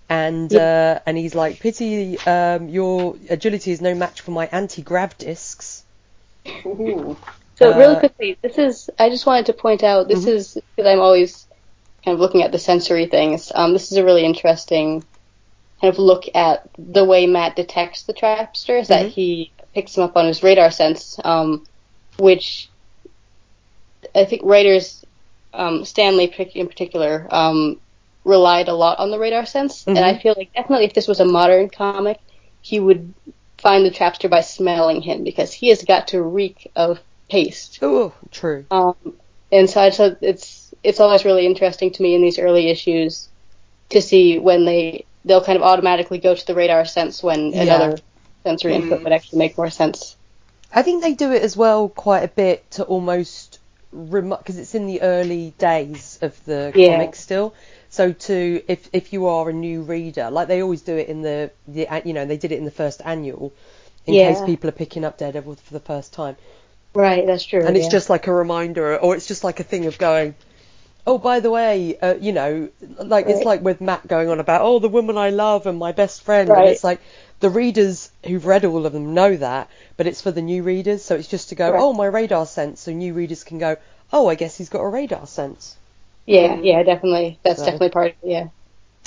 [0.10, 4.82] and uh, and he's like, pity um, your agility is no match for my anti
[4.82, 5.84] grav discs.
[6.66, 7.18] Ooh.
[7.56, 10.28] So Uh, really quickly, this is I just wanted to point out this Mhm.
[10.28, 11.48] is because I'm always
[12.06, 13.52] kind of looking at the sensory things.
[13.54, 15.06] Um, this is a really interesting
[15.82, 18.88] kind of look at the way Matt detects the trapsters.
[18.88, 19.12] That Mhm.
[19.12, 21.64] he picks him up on his radar sense, um,
[22.18, 22.68] which
[24.16, 25.06] I think writers,
[25.54, 27.80] um, Stan Lee in particular, um,
[28.26, 29.86] relied a lot on the radar sense.
[29.86, 30.22] And I Mhm.
[30.24, 32.18] feel like definitely if this was a modern comic,
[32.62, 33.14] he would
[33.60, 37.78] find the trapster by smelling him because he has got to reek of paste.
[37.84, 38.66] Oh, true.
[38.72, 38.96] Um,
[39.52, 43.30] and so I so it's it's always really interesting to me in these early issues
[43.92, 47.62] to see when they they'll kind of automatically go to the radar sense when Yeah.
[47.62, 48.00] another
[48.48, 49.04] sensory input Mm.
[49.04, 50.16] would actually make more sense.
[50.80, 53.60] I think they do it as well quite a bit to almost
[53.92, 56.90] because it's in the early days of the Yeah.
[56.90, 57.54] comic still.
[57.90, 61.22] So to if if you are a new reader, like they always do it in
[61.22, 63.54] the the you know they did it in the first annual
[64.06, 64.28] in Yeah.
[64.28, 66.36] case people are picking up Daredevil for the first time,
[66.94, 67.62] Right, that's true.
[67.68, 70.36] and it's just like a reminder, or it's just like a thing of going.
[71.06, 74.62] Oh, by the way, uh, you know, like it's like with Matt going on about,
[74.62, 77.00] oh, the woman I love and my best friend, and it's like
[77.40, 81.04] the readers who've read all of them know that, but it's for the new readers,
[81.04, 81.80] so it's just to go, Right.
[81.82, 83.78] oh, my radar sense, so new readers can go,
[84.12, 85.76] oh, I guess he's got a radar sense.
[86.26, 87.40] yeah, yeah, definitely.
[87.44, 88.28] That's So- definitely part of it.
[88.30, 88.48] Yeah.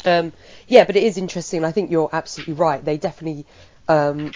[0.05, 0.33] Um,
[0.69, 1.65] yeah, but it is interesting.
[1.65, 2.83] I think you're absolutely right.
[2.83, 3.45] They definitely,
[3.89, 4.33] um,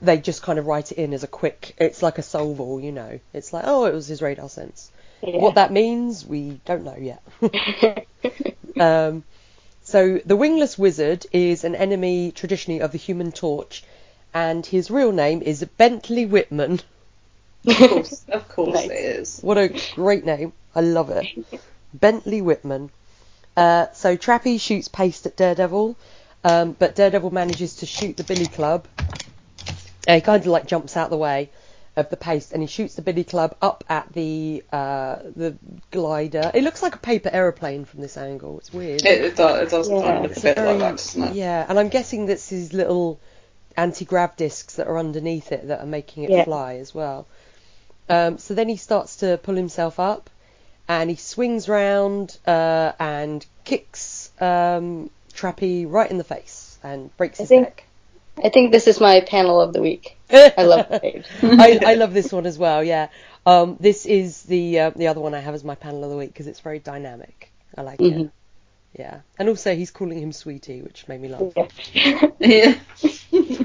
[0.00, 1.74] they just kind of write it in as a quick.
[1.78, 3.20] It's like a solval, you know.
[3.34, 4.90] It's like, oh, it was his radar sense.
[5.22, 5.36] yeah.
[5.40, 7.22] What that means, we don't know yet.
[8.80, 9.24] um,
[9.88, 13.82] so the wingless wizard is an enemy traditionally of the Human Torch,
[14.34, 16.82] and his real name is Bentley Wittman.
[17.66, 18.90] Of course, of course Nice.
[18.90, 19.40] it is.
[19.40, 20.52] What a great name!
[20.74, 21.26] I love it.
[21.94, 22.90] Bentley Wittman.
[23.56, 25.96] Uh, so Trappy shoots paste at Daredevil,
[26.44, 28.86] um, but Daredevil manages to shoot the Billy Club.
[30.06, 31.50] He kind of like jumps out the way
[31.98, 35.56] of the paste, and he shoots the Billy Club up at the uh, the
[35.90, 36.50] glider.
[36.54, 38.58] It looks like a paper aeroplane from this angle.
[38.58, 39.04] It's weird.
[39.04, 40.02] It, it does, it does Yeah.
[40.02, 41.34] kind of look It's a bit very- like that, doesn't it?
[41.34, 43.18] Yeah, and I'm guessing that's his little
[43.76, 46.44] anti-grav discs that are underneath it that are making it Yeah.
[46.44, 47.26] fly as well.
[48.08, 50.30] Um, so then he starts to pull himself up,
[50.88, 57.38] and he swings round uh, and kicks um, Trappy right in the face and breaks
[57.38, 57.84] I his think- neck.
[58.44, 60.16] I think this is my panel of the week.
[60.30, 61.24] I love the page.
[61.42, 62.82] I, I love this one as well.
[62.84, 63.08] Yeah,
[63.46, 66.16] um, this is the uh, the other one I have as my panel of the
[66.16, 67.50] week because it's very dynamic.
[67.76, 68.14] I like it.
[68.14, 68.30] Mhm.
[68.98, 71.52] Yeah, and also he's calling him sweetie, which made me laugh.
[71.94, 72.30] Yeah.
[72.40, 72.74] Yeah.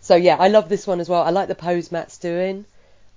[0.00, 1.22] So yeah, I love this one as well.
[1.22, 2.66] I like the pose Matt's doing.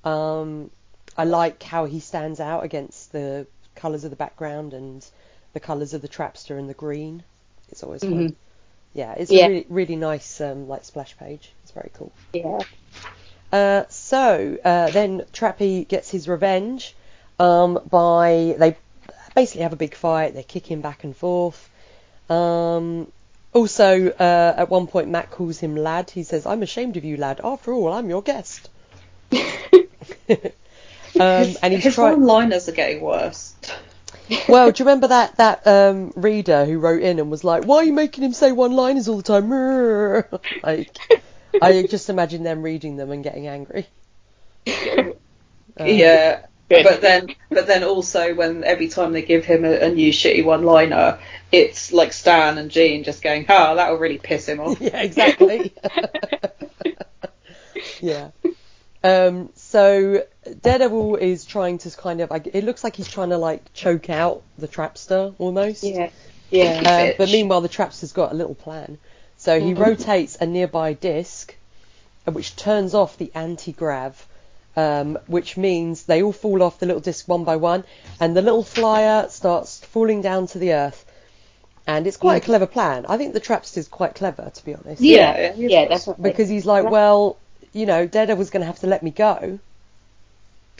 [0.05, 0.71] Um,
[1.17, 5.05] I like how he stands out against the colours of the background and
[5.51, 7.23] the colours of the trapster and the green.
[7.69, 8.29] It's always fun.
[8.29, 8.35] Mhm.
[8.97, 9.45] Yeah, it's Yeah.
[9.45, 11.53] a really really nice um, like splash page.
[11.63, 12.11] It's very cool.
[12.33, 12.59] yeah.
[13.53, 16.95] Uh, so uh, then Trappy gets his revenge
[17.39, 18.75] um, by they
[19.35, 20.33] basically have a big fight.
[20.33, 21.69] They're kicking back and forth.
[22.29, 23.11] Um,
[23.53, 26.09] also, uh, at one point, Matt calls him lad.
[26.09, 27.39] He says, "I'm ashamed of you, lad.
[27.43, 28.69] After all, I'm your guest."
[31.19, 32.13] um, and he's His trying.
[32.19, 33.55] one-liners are getting worse.
[34.49, 37.77] Well, do you remember that that um, reader who wrote in and was like, "Why
[37.77, 39.49] are you making him say one-liners all the time?"
[40.63, 40.97] like,
[41.61, 43.87] I just imagine them reading them and getting angry.
[45.79, 46.45] Uh, yeah.
[46.69, 46.83] Good.
[46.83, 50.43] But then, but then also when every time they give him a, a new shitty
[50.43, 51.17] one-liner,
[51.49, 55.73] it's like Stan and Gene just going, "Ah, that'll really piss him off." Yeah, exactly.
[58.01, 58.31] yeah.
[59.03, 60.23] Um, so
[60.61, 64.09] Daredevil is trying to kind of, like, it looks like he's trying to like choke
[64.09, 65.83] out the trapster almost.
[65.83, 66.09] Yeah.
[66.49, 66.81] Yeah.
[66.85, 68.97] Uh, but meanwhile, the trapster's got a little plan.
[69.37, 69.79] So he Mhm.
[69.79, 71.55] rotates a nearby disc,
[72.27, 74.27] uh, which turns off the anti-grav,
[74.75, 77.83] um, which means they all fall off the little disc one by one,
[78.19, 81.05] and the little flyer starts falling down to the earth.
[81.85, 83.05] And it's quite a clever plan.
[83.07, 85.01] I think the trapster's quite clever, to be honest.
[85.01, 86.31] Yeah, Yeah, definitely.
[86.31, 87.37] Because he's like, well,
[87.77, 89.59] you know, Daredevil's going to have to let me go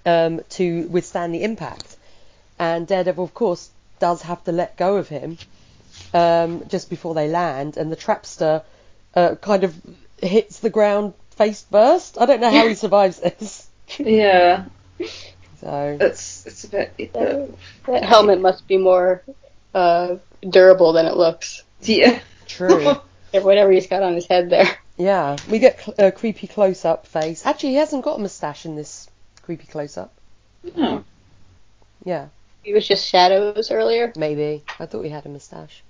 [0.06, 1.96] um, to withstand the impact.
[2.58, 5.38] And Daredevil, of course, does have to let go of him
[6.14, 7.78] um, just before they land.
[7.78, 8.64] And the trapster
[9.14, 9.76] uh, kind of
[10.22, 12.20] hits the ground face first.
[12.20, 13.68] I don't know how he survives this.
[14.00, 14.66] yeah.
[15.62, 17.14] So, It's it's a bit.
[17.14, 17.50] That,
[17.86, 19.24] that helmet must be more
[19.74, 20.16] uh,
[20.48, 21.64] durable than it looks.
[21.82, 22.20] yeah.
[22.48, 22.96] true.
[23.32, 24.80] Whatever he's got on his head there.
[24.98, 27.46] Yeah, we get cl- a creepy close up face.
[27.46, 29.08] Actually, he hasn't got a moustache in this
[29.44, 30.14] creepy close up.
[30.76, 31.04] Oh.
[32.04, 32.28] Yeah.
[32.64, 34.12] He was just shadows earlier.
[34.18, 34.64] Maybe.
[34.80, 35.84] I thought he had a moustache.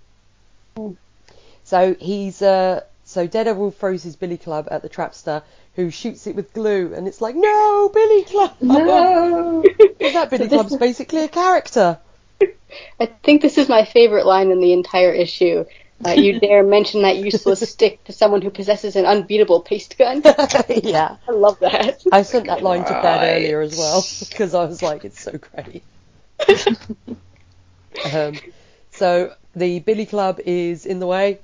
[0.75, 0.91] Hmm.
[1.63, 5.41] So he's uh so Daredevil throws his billy club at the trapster
[5.75, 9.63] who shoots it with glue and it's like, No, Billy Club No.
[9.99, 11.97] That Billy So Club's is- basically a character.
[12.99, 15.65] I think this is my favorite line in the entire issue.
[16.05, 20.21] Uh, you dare mention that useless stick to someone who possesses an unbeatable paste gun?
[20.69, 21.17] yeah.
[21.27, 22.01] I love that.
[22.11, 23.35] I sent that line to Brad Right.
[23.37, 25.83] earlier as well because I was like, it's so great.
[28.03, 28.39] um,
[28.91, 31.39] so the Billy Club is in the way,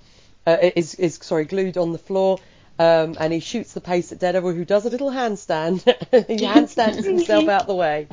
[0.46, 2.40] uh, is is sorry glued on the floor,
[2.80, 5.84] Um, and he shoots the pace at Daredevil, who does a little handstand.
[6.28, 8.08] he handstands himself out the way,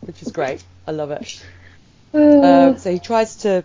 [0.00, 0.64] which is great.
[0.86, 1.26] I love it.
[2.42, 3.64] Um, so he tries to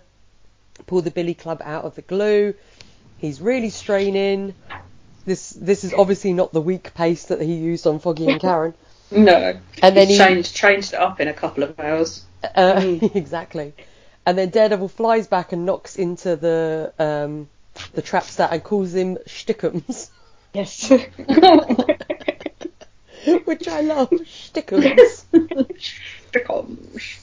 [0.86, 2.54] pull the Billy Club out of the glue.
[3.18, 4.54] He's really straining.
[5.26, 8.74] This this is obviously not the weak pace that he used on Foggy and Karen.
[9.12, 9.58] no.
[9.82, 12.24] And then He's he- changed changed it up in a couple of hours.
[12.44, 13.74] Uh, exactly.
[14.26, 17.50] And then Daredevil flies back and knocks into the um,
[17.94, 20.10] the trapster and calls him Stickums,
[20.54, 20.90] Yes.
[23.46, 24.10] which I love.
[24.10, 25.24] Stickums.
[26.32, 27.20] Stickums.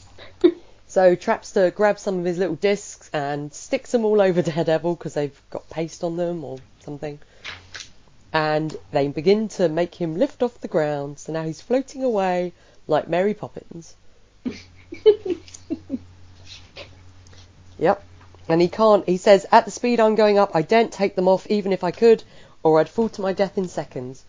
[0.98, 5.14] So Trapster grabs some of his little discs and sticks them all over Daredevil because
[5.14, 7.20] they've got paste on them or something.
[8.32, 11.20] And they begin to make him lift off the ground.
[11.20, 12.52] So now he's floating away
[12.88, 13.94] like Mary Poppins.
[17.78, 18.02] Yep.
[18.48, 21.28] And he can't, he says, at the speed I'm going up, I daren't take them
[21.28, 22.24] off even if I could,
[22.64, 24.24] or I'd fall to my death in seconds.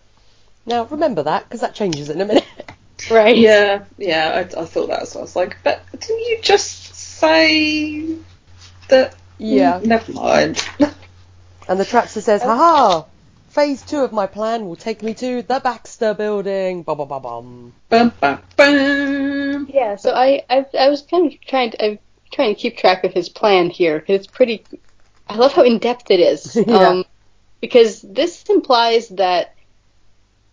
[0.67, 2.45] Now, remember that, because that changes in a minute.
[3.09, 3.35] right.
[3.35, 5.21] Yeah, yeah, I, I thought that as well.
[5.21, 8.17] I was like, but didn't you just say
[8.89, 9.15] that?
[9.37, 9.79] Yeah.
[9.79, 10.67] Mm, Never mind.
[11.67, 13.03] And the Trapster says, haha,
[13.49, 16.83] phase two of my plan will take me to the Baxter building.
[16.83, 17.73] Ba ba ba bum.
[17.89, 19.67] bum, bum, bum.
[19.69, 21.99] Yeah, so I, I I was kind of trying to I'm
[22.31, 24.65] trying to keep track of his plan here because it's pretty.
[25.27, 26.55] I love how in depth it is.
[26.67, 26.89] Yeah.
[26.89, 27.05] Um,
[27.61, 29.55] because this implies that.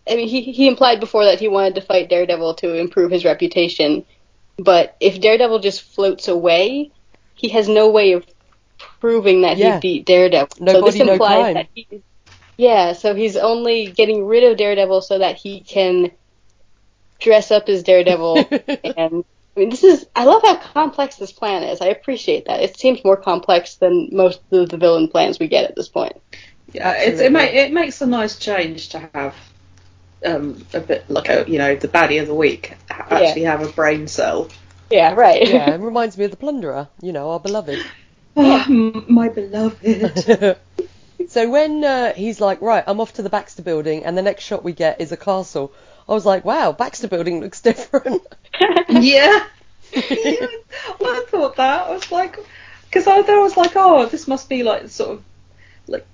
[0.09, 3.25] I mean, he he implied before that he wanted to fight Daredevil to improve his
[3.25, 4.05] reputation,
[4.57, 6.91] but if Daredevil just floats away,
[7.35, 8.25] he has no way of
[8.99, 9.75] proving that Yeah.
[9.75, 10.49] he beat Daredevil.
[10.59, 11.53] No so this body, no implies crime.
[11.55, 11.87] that he.
[12.57, 16.11] Yeah, so he's only getting rid of Daredevil so that he can
[17.19, 18.37] dress up as Daredevil
[18.97, 19.23] and
[19.55, 21.81] I mean, this is I love how complex this plan is.
[21.81, 22.61] I appreciate that.
[22.61, 26.13] It seems more complex than most of the villain plans we get at this point.
[26.73, 29.35] Yeah, it's, it, ma- it makes a nice change to have
[30.25, 33.61] um, a bit like a you know the baddie of the week ha- actually have
[33.61, 34.49] a brain cell.
[34.89, 35.47] Yeah, right.
[35.47, 37.79] yeah, it reminds me of the Plunderer, you know, our beloved.
[38.37, 40.57] Oh, m- my beloved.
[41.27, 44.43] so when uh, he's like, right, I'm off to the Baxter building, and the next
[44.43, 45.73] shot we get is a castle,
[46.07, 48.21] I was like, wow, Baxter building looks different.
[48.89, 49.45] yeah.
[49.93, 50.47] yeah.
[51.01, 51.87] I thought that.
[51.87, 52.39] I was like,
[52.85, 55.23] because I, I was like, oh, this must be like sort of
[55.87, 56.07] like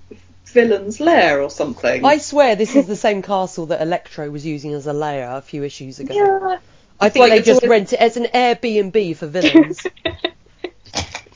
[0.54, 2.02] villain's lair or something.
[2.04, 5.42] I swear this is the same castle that Electro was using as a lair a
[5.42, 6.14] few issues ago.
[6.14, 6.58] yeah.
[6.98, 9.84] I think like they just always- rent it as an Airbnb for villains.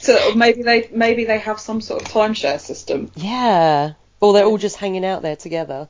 [0.01, 3.11] So maybe they maybe they have some sort of timeshare system.
[3.17, 3.95] yeah.
[4.21, 5.89] Or they're all just hanging out there together.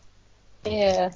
[0.64, 1.10] yeah.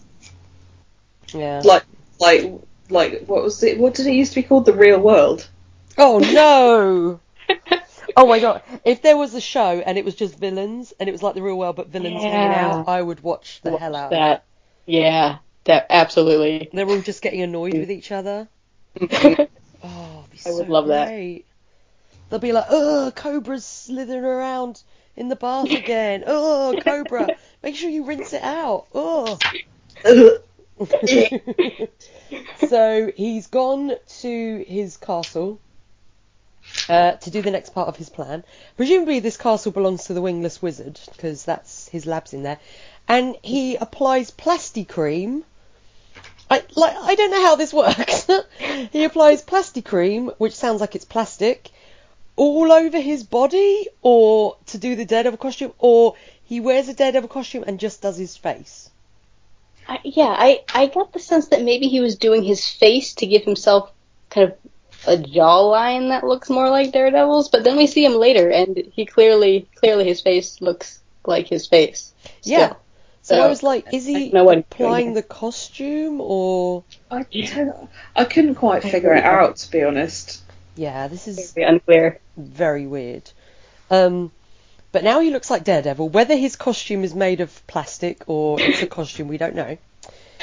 [1.33, 1.63] Yeah.
[1.65, 1.85] Like
[2.21, 2.53] like
[2.91, 3.79] like what was it?
[3.79, 4.67] What did it used to be called?
[4.67, 5.49] The real world.
[5.97, 7.21] Oh no!
[8.17, 8.63] Oh my god!
[8.85, 11.43] If there was a show and it was just villains and it was like the
[11.43, 12.53] real world but villains hanging Yeah.
[12.53, 14.19] out, I would watch the hell out of it.
[14.19, 14.45] that.
[14.87, 16.69] Yeah, that absolutely.
[16.73, 18.49] They're all just getting annoyed with each other.
[19.85, 21.09] Oh, it'd I would so love that.
[22.31, 24.83] They'll be like, "Oh, Cobra's slithering around
[25.17, 26.25] in the bath again.
[26.27, 27.29] Oh, Cobra,
[27.63, 28.87] make sure you rinse it out.
[28.95, 29.39] Oh."
[32.57, 35.61] so he's gone to his castle
[36.89, 38.45] uh, to do the next part of his plan.
[38.77, 42.59] Presumably, this castle belongs to the Wingless Wizard because that's his labs in there,
[43.09, 45.43] and he applies plasticream.
[46.51, 48.29] I like I don't know how this works.
[48.93, 51.71] he applies plasticream, which sounds like it's plastic,
[52.37, 57.29] all over his body, or to do the Daredevil costume, or he wears a Daredevil
[57.29, 58.91] costume and just does his face.
[59.89, 63.27] I, yeah, I I got the sense that maybe he was doing his face to
[63.27, 63.91] give himself
[64.31, 64.57] kind of
[65.07, 69.07] a jawline that looks more like Daredevil's, but then we see him later, and he
[69.07, 72.13] clearly clearly his face looks like his face.
[72.41, 72.59] still.
[72.61, 72.73] Yeah.
[73.25, 76.21] So So, I was like, is he don't know what he's doing applying the costume
[76.21, 76.83] or?
[77.11, 77.25] I
[78.17, 80.43] I couldn't quite figure it out to be honest.
[80.75, 82.19] Yeah, this is Very unclear.
[82.37, 83.31] very weird.
[83.91, 84.33] Um,
[84.91, 86.09] but now he looks like Daredevil.
[86.09, 89.77] Whether his costume is made of plastic or it's a costume, we don't know.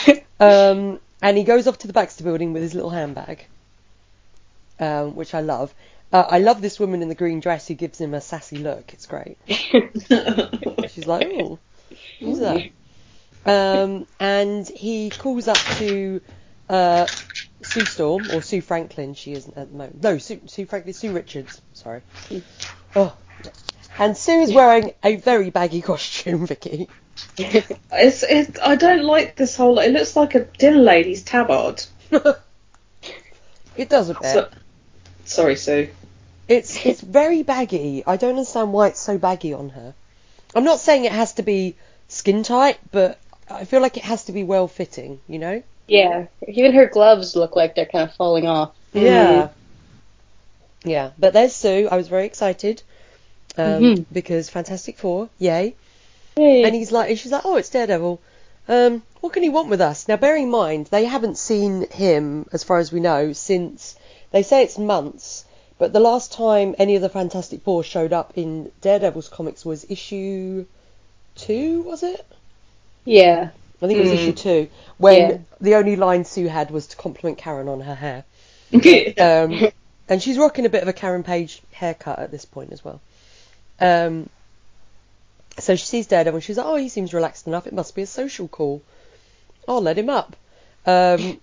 [0.39, 3.45] Um, and he goes off to the Baxter building with his little handbag,
[4.79, 5.73] um, which I love.
[6.11, 8.93] Uh, I love this woman in the green dress who gives him a sassy look.
[8.93, 9.37] It's great.
[9.47, 11.59] She's like, oh,
[12.19, 12.69] who's that?
[13.45, 16.21] Um, and he calls up to
[16.67, 17.05] uh,
[17.61, 20.01] Sue Storm, or Sue Franklin, she isn't at the moment.
[20.01, 22.01] No, Sue, Sue Franklin, Sue Richards, sorry.
[22.95, 23.15] Oh.
[23.97, 26.89] And Sue is wearing a very baggy costume, Vicky.
[27.37, 28.59] It's it.
[28.63, 29.79] I don't like this whole.
[29.79, 31.83] It looks like a dinner lady's tabard.
[33.75, 34.23] it does a bit.
[34.23, 34.49] So,
[35.29, 35.89] sorry, Sue.
[36.47, 38.03] It's it's very baggy.
[38.05, 39.93] I don't understand why it's so baggy on her.
[40.55, 41.75] I'm not saying it has to be
[42.07, 43.19] skin tight, but
[43.49, 45.61] I feel like it has to be well fitting, you know?
[45.87, 46.25] Yeah.
[46.47, 48.71] Even her gloves look like they're kind of falling off.
[48.93, 49.49] Yeah.
[50.83, 51.87] Yeah, but there's Sue.
[51.91, 52.81] I was very excited
[53.57, 54.05] um, Mhm.
[54.11, 55.75] because Fantastic Four, yay!
[56.35, 56.63] Hey.
[56.63, 58.19] And he's like, and she's like, oh, it's Daredevil.
[58.67, 60.07] Um, what can he want with us?
[60.07, 63.95] Now, bearing in mind, they haven't seen him, as far as we know, since
[64.31, 65.45] they say it's months.
[65.77, 69.85] But the last time any of the Fantastic Four showed up in Daredevil's comics was
[69.89, 70.65] issue
[71.35, 72.25] two, was it?
[73.05, 73.49] yeah.
[73.81, 74.15] I think it was Hmm.
[74.15, 75.37] issue two, when Yeah.
[75.61, 78.25] the only line Sue had was to compliment Karen on her hair.
[79.17, 79.71] Um,
[80.09, 82.99] and she's rocking a bit of a Karen Page haircut at this point as well.
[83.79, 84.29] Um,
[85.59, 87.67] so she sees Daredevil and she's like, oh, he seems relaxed enough.
[87.67, 88.81] It must be a social call.
[89.67, 90.35] I'll let him up.
[90.85, 91.39] Um,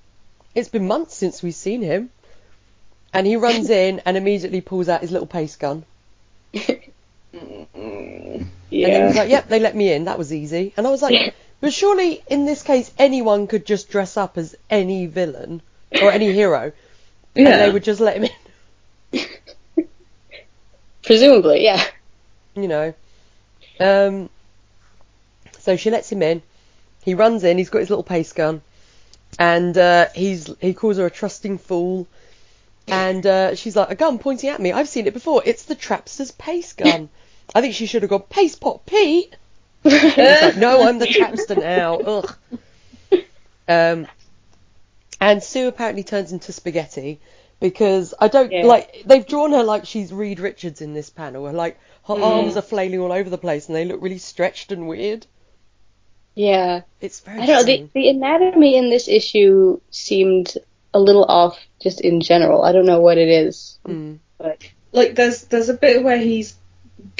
[0.54, 2.10] it's been months since we've seen him.
[3.16, 5.84] And he runs in and immediately pulls out his little pace gun.
[6.54, 6.86] Mm.
[7.34, 9.06] And then Yeah.
[9.06, 10.04] he's like, yep, they let me in.
[10.04, 10.72] That was easy.
[10.76, 14.54] And I was like, but surely in this case, anyone could just dress up as
[14.68, 15.62] any villain
[16.02, 16.72] or any hero.
[17.34, 18.28] And they would just let him
[19.12, 19.26] in.
[21.02, 21.82] Presumably, yeah.
[22.54, 22.94] you know.
[23.78, 24.28] Um,
[25.60, 26.42] so she lets him in.
[27.04, 27.58] He runs in.
[27.58, 28.62] He's got his little pace gun,
[29.38, 32.08] and uh, he's he calls her a trusting fool.
[32.88, 34.72] And uh, she's like, a gun pointing at me.
[34.72, 35.42] I've seen it before.
[35.44, 37.08] It's the Trapster's pace gun.
[37.54, 39.36] I think she should have gone Paste Pot Pete.
[39.84, 41.96] Like, no, I'm the Trapster now.
[41.98, 42.36] Ugh.
[43.68, 44.06] Um,
[45.20, 47.20] and Sue apparently turns into spaghetti
[47.60, 48.64] because I don't Yeah.
[48.64, 51.50] like they've drawn her like she's Reed Richards in this panel.
[51.52, 52.22] Like her Mm.
[52.22, 55.26] arms are flailing all over the place and they look really stretched and weird.
[56.34, 56.82] Yeah.
[57.00, 57.40] It's very.
[57.40, 57.62] I don't know.
[57.64, 60.54] The, the anatomy in this issue seemed
[60.96, 62.62] a little off just in general.
[62.62, 63.78] I don't know what it is.
[63.86, 64.18] Mm.
[64.38, 66.54] But like there's there's a bit where he's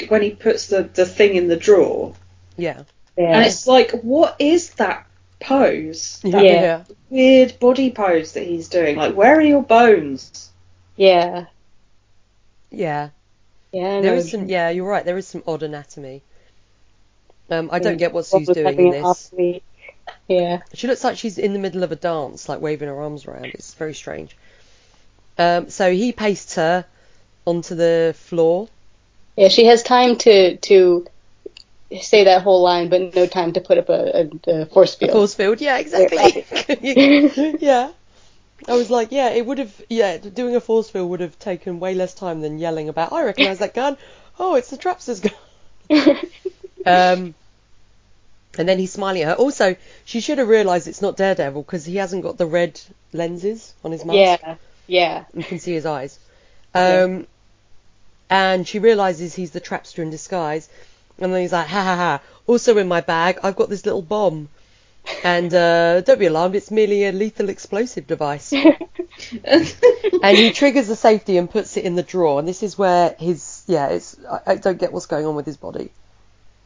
[0.08, 2.14] when he puts the the thing in the drawer,
[2.56, 2.82] Yeah.
[3.16, 3.36] yeah.
[3.36, 5.06] and it's like, what is that
[5.40, 6.20] pose?
[6.22, 6.62] That Yeah.
[6.62, 6.84] Yeah.
[7.10, 8.96] weird body pose that he's doing.
[8.96, 10.50] Like, where are your bones?
[10.96, 11.46] yeah.
[12.70, 13.10] Yeah.
[13.72, 13.98] Yeah.
[13.98, 14.14] I There know.
[14.14, 14.48] is some.
[14.48, 15.04] Yeah, you're right.
[15.04, 16.22] There is some odd anatomy.
[17.50, 19.30] Um, I don't get what What Sue's doing in this.
[20.28, 20.62] Yeah.
[20.74, 23.46] She looks like she's in the middle of a dance, like waving her arms around.
[23.46, 24.36] It's very strange.
[25.38, 26.84] Um, so he pastes her
[27.44, 28.68] onto the floor.
[29.36, 29.48] Yeah.
[29.48, 31.06] She has time to to
[32.00, 35.12] say that whole line, but no time to put up a, a, a force field.
[35.12, 36.44] force field, yeah, exactly.
[37.60, 37.92] yeah.
[38.68, 41.78] I was like, yeah, it would have, yeah, doing a force field would have taken
[41.78, 43.96] way less time than yelling about, I recognise that gun.
[44.38, 46.16] Oh, it's the Trapster's gun.
[46.86, 47.34] Um,
[48.58, 49.34] and then he's smiling at her.
[49.34, 52.80] Also, she should have realised it's not Daredevil because he hasn't got the red
[53.12, 54.16] lenses on his mask.
[54.16, 54.56] yeah.
[54.86, 55.24] Yeah.
[55.34, 56.18] You can see his eyes.
[56.74, 57.02] Yeah.
[57.02, 57.26] Um,
[58.28, 60.68] and she realizes he's the trapster in disguise.
[61.18, 62.20] And then he's like, ha ha ha.
[62.46, 64.48] Also in my bag, I've got this little bomb.
[65.22, 68.52] And uh, don't be alarmed, it's merely a lethal explosive device.
[69.44, 72.40] and he triggers the safety and puts it in the drawer.
[72.40, 75.46] And this is where his, yeah, it's, I, I don't get what's going on with
[75.46, 75.90] his body.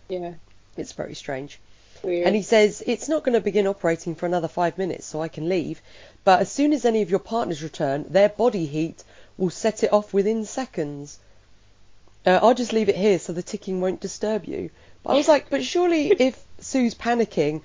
[0.09, 0.35] Yeah.
[0.77, 1.61] It's very strange.
[2.03, 2.27] Weird.
[2.27, 5.29] And he says, It's not going to begin operating for another five minutes, so I
[5.29, 5.81] can leave.
[6.25, 9.03] But as soon as any of your partners return, their body heat
[9.37, 11.19] will set it off within seconds.
[12.27, 14.71] Uh, I'll just leave it here so the ticking won't disturb you.
[15.03, 17.63] But I was like, But surely if Sue's panicking,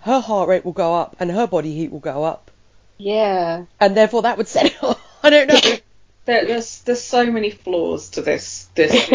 [0.00, 2.50] her heart rate will go up and her body heat will go up.
[2.98, 3.64] yeah.
[3.80, 5.00] And therefore that would set it off.
[5.22, 5.60] I don't know.
[6.26, 9.08] There, there's there's so many flaws to this this.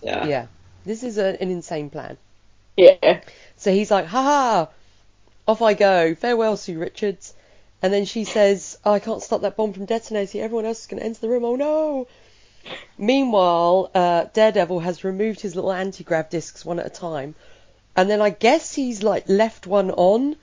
[0.00, 0.26] yeah.
[0.26, 0.46] yeah.
[0.84, 2.18] This is a, an insane plan.
[2.76, 3.20] Yeah.
[3.56, 4.68] So he's like, ha ha,
[5.48, 6.14] off I go.
[6.14, 7.34] Farewell, Sue Richards.
[7.82, 10.40] And then she says, oh, I can't stop that bomb from detonating.
[10.40, 11.44] Everyone else is going to enter the room.
[11.44, 12.06] Oh no.
[12.98, 17.34] Meanwhile, uh, Daredevil has removed his little anti grav discs one at a time.
[17.96, 20.36] And then I guess he's like left one on.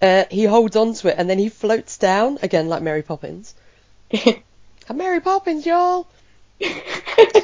[0.00, 3.54] Uh, he holds on to it and then he floats down, again like Mary Poppins.
[4.12, 6.06] I'm Mary Poppins, y'all.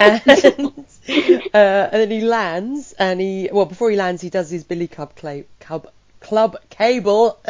[0.01, 0.23] And,
[1.09, 1.57] uh,
[1.93, 5.15] and then he lands, and he well before he lands, he does his Billy Club
[5.17, 5.89] cla- Club
[6.21, 7.39] Club cable.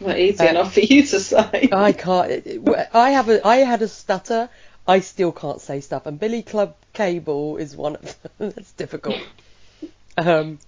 [0.00, 1.70] Not easy Uh, enough for you to say.
[1.72, 2.46] I can't.
[2.94, 4.50] I have a I had a stutter.
[4.86, 8.52] I still can't say stuff, and Billy Club cable is one of them.
[8.56, 9.22] That's difficult.
[10.16, 10.60] Um,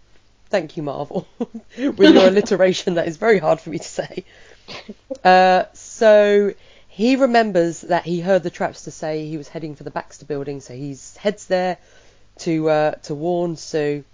[0.50, 1.28] thank you, Marvel,
[1.76, 2.94] with your alliteration.
[2.94, 4.24] That is very hard for me to say.
[5.24, 6.52] Uh, so
[6.92, 10.60] he remembers that he heard the Trapster say he was heading for the Baxter building,
[10.60, 11.78] so he heads there
[12.40, 14.04] to uh, to warn Sue.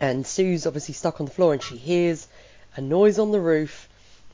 [0.00, 2.28] And Sue's obviously stuck on the floor, and she hears
[2.76, 3.90] a noise on the roof,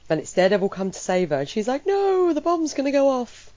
[0.09, 1.41] and it's Daredevil come to save her.
[1.41, 3.53] And she's like, "No, the bomb's gonna go off."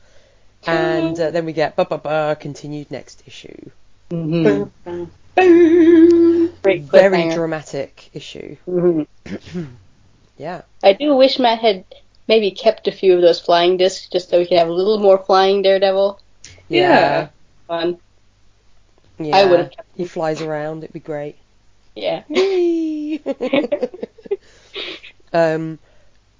[0.65, 3.69] And uh, then we get ba ba ba continued next issue.
[4.09, 4.63] hmm
[5.35, 6.31] Boom,
[6.63, 8.57] very dramatic issue.
[8.67, 9.05] Mhm.
[10.37, 10.63] Yeah.
[10.83, 11.85] I do wish Matt had
[12.27, 14.99] maybe kept a few of those flying discs just so we could have a little
[14.99, 16.19] more flying Daredevil.
[16.67, 17.29] Yeah.
[17.67, 17.99] Fun.
[19.17, 19.37] Yeah.
[19.37, 20.83] I would've kept He flies around.
[20.83, 21.37] It'd be great.
[21.95, 22.23] Yeah.
[22.29, 23.21] Whee!
[25.33, 25.79] um,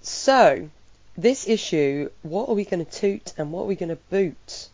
[0.02, 0.70] so
[1.18, 4.70] this issue, what are we going to toot and what are we going to boot?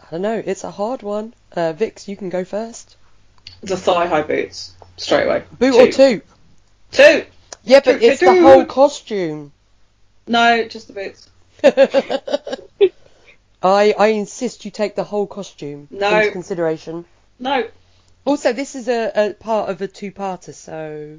[0.00, 0.42] I don't know.
[0.44, 1.34] It's a hard one.
[1.52, 2.96] Uh, Vix, you can go first.
[3.62, 4.74] The thigh high boots.
[4.96, 5.42] Straight away.
[5.58, 6.24] Boot or toot?
[6.92, 7.24] Two.
[7.64, 9.52] Yeah, but Toot, it's toot, the whole costume.
[10.26, 11.30] No, just the boots.
[13.62, 16.18] I I insist you take the whole costume No.
[16.20, 17.04] into consideration.
[17.38, 17.66] No.
[18.24, 21.18] Also, this is a, a part of a two-parter, so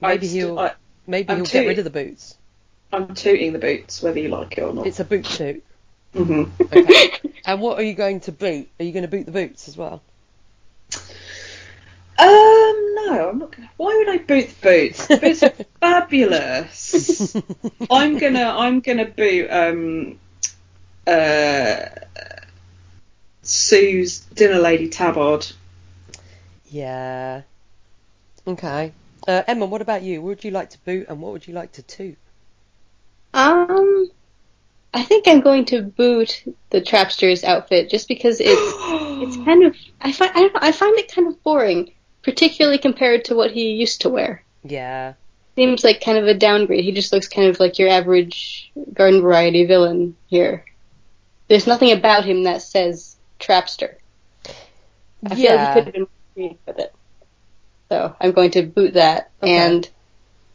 [0.00, 0.72] maybe I'm st- he'll I,
[1.06, 2.36] maybe I'm he'll too- get rid of the boots.
[2.92, 4.86] I'm tooting the boots, whether you like it or not.
[4.86, 5.62] It's a boot toot.
[6.14, 7.10] hmm Okay.
[7.46, 8.68] and what are you going to boot?
[8.78, 10.02] Are you going to boot the boots as well?
[12.18, 12.28] Um,
[13.16, 13.70] no, I'm not gonna.
[13.76, 15.06] Why would I boot the boots?
[15.06, 17.34] The boots are fabulous.
[17.90, 20.18] I'm gonna, I'm gonna boot um,
[21.06, 21.86] uh,
[23.42, 25.46] Sue's dinner lady tabard.
[26.66, 27.42] yeah.
[28.46, 28.92] Okay.
[29.28, 30.20] Uh, Emma, what about you?
[30.20, 32.18] What would you like to boot and what would you like to toot?
[33.34, 34.10] Um,
[34.92, 39.76] I think I'm going to boot the Trapster's outfit just because it's it's kind of
[40.00, 41.92] I find I, don't know, I find it kind of boring,
[42.22, 44.42] particularly compared to what he used to wear.
[44.64, 45.14] Yeah.
[45.56, 46.84] Seems like kind of a downgrade.
[46.84, 50.64] He just looks kind of like your average garden variety villain here.
[51.48, 53.96] There's nothing about him that says Trapster.
[55.24, 55.68] I feel like yeah.
[55.68, 56.94] he could have been creative with it.
[57.90, 59.30] So I'm going to boot that.
[59.42, 59.52] Okay.
[59.52, 59.88] And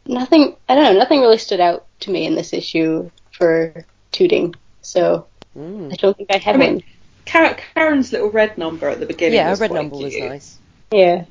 [0.06, 4.54] nothing, I don't know, nothing really stood out to me in this issue for tooting.
[4.82, 5.96] So I Mm.
[5.98, 6.82] don't think I have I mean, one.
[7.24, 9.36] Karen's little red number at the beginning.
[9.36, 10.58] Yeah, a red quite number was nice
[10.92, 11.24] Yeah.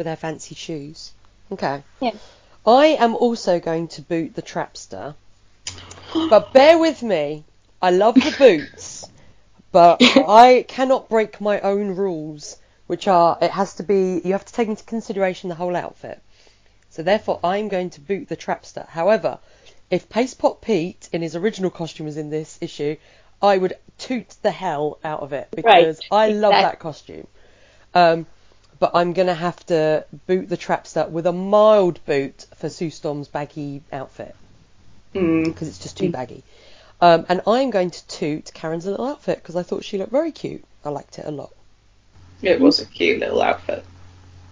[0.00, 1.12] With her fancy shoes.
[1.52, 1.82] Okay.
[2.00, 2.12] Yeah.
[2.66, 5.14] I am also going to boot the Trapster,
[6.14, 7.44] but bear with me.
[7.82, 9.06] I love the boots,
[9.72, 14.46] but I cannot break my own rules, which are it has to be you have
[14.46, 16.22] to take into consideration the whole outfit.
[16.88, 18.88] So therefore, I'm going to boot the Trapster.
[18.88, 19.38] However,
[19.90, 22.96] if Pastepot Pete in his original costume was in this issue,
[23.42, 27.26] I would toot the hell out of it because I love that costume.
[27.94, 28.26] Um,
[28.80, 33.28] but I'm gonna have to boot the Trapster with a mild boot for Sue Storm's
[33.28, 34.34] baggy outfit
[35.14, 35.44] Mm.
[35.44, 36.42] because it's just too baggy.
[37.00, 40.32] Um, and I'm going to toot Karen's little outfit because I thought she looked very
[40.32, 40.64] cute.
[40.84, 41.50] I liked it a lot.
[42.42, 43.84] It was a cute little outfit.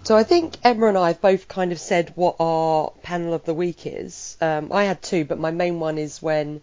[0.05, 3.45] So I think Emma and I have both kind of said what our panel of
[3.45, 4.37] the week is.
[4.41, 6.61] Um, I had two, but my main one is when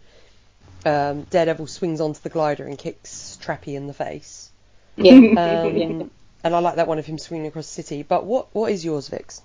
[0.84, 4.50] um, Daredevil swings onto the glider and kicks Trappy in the face.
[4.96, 5.14] Yeah.
[5.14, 6.10] Um,
[6.46, 8.02] and I like that one of him swinging across the city.
[8.02, 9.42] But what what is yours, Vix?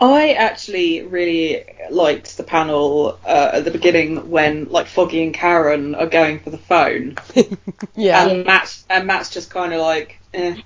[0.00, 5.94] I actually really liked the panel uh, at the beginning when like Foggy and Karen
[5.94, 7.16] are going for the phone,
[7.96, 8.26] yeah.
[8.26, 10.56] and Matt's and Matt's just kind of like, eh.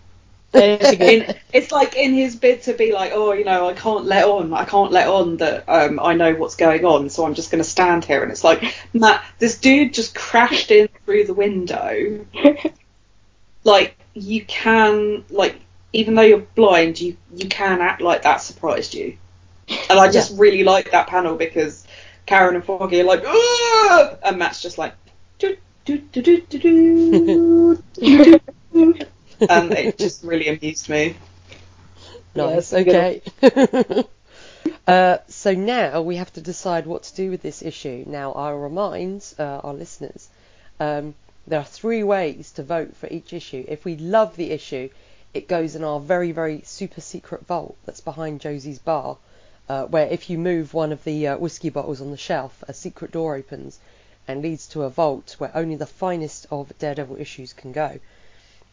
[0.53, 3.45] That is a good- in, it's like in his bid to be like, oh, you
[3.45, 6.85] know, I can't let on, I can't let on that um, I know what's going
[6.85, 8.23] on, so I'm just going to stand here.
[8.23, 12.27] And it's like, Matt, this dude just crashed in through the window.
[13.65, 15.61] Like you can, like
[15.93, 19.17] even though you're blind, you you can act like that surprised you.
[19.89, 21.87] And I just really like that panel because
[22.27, 24.95] Karen and Foggy are like, "Ah!" and Matt's just like,
[25.39, 28.41] "Do, do, do, do, do, do, do,
[28.73, 28.95] do."
[29.49, 31.17] and it just really amused me.
[32.35, 32.73] Nice.
[32.73, 33.23] Yeah, okay.
[34.87, 38.05] uh, so now we have to decide what to do with this issue.
[38.07, 40.29] Now I'll remind uh, our listeners
[40.81, 41.15] um,
[41.47, 43.65] there are three ways to vote for each issue.
[43.69, 44.89] If we love the issue,
[45.35, 49.19] it goes in our very very super secret vault that's behind Josie's bar.
[49.69, 52.75] Uh, where if you move one of the uh, whiskey bottles on the shelf, a
[52.75, 53.79] secret door opens
[54.27, 57.99] and leads to a vault where only the finest of Daredevil issues can go.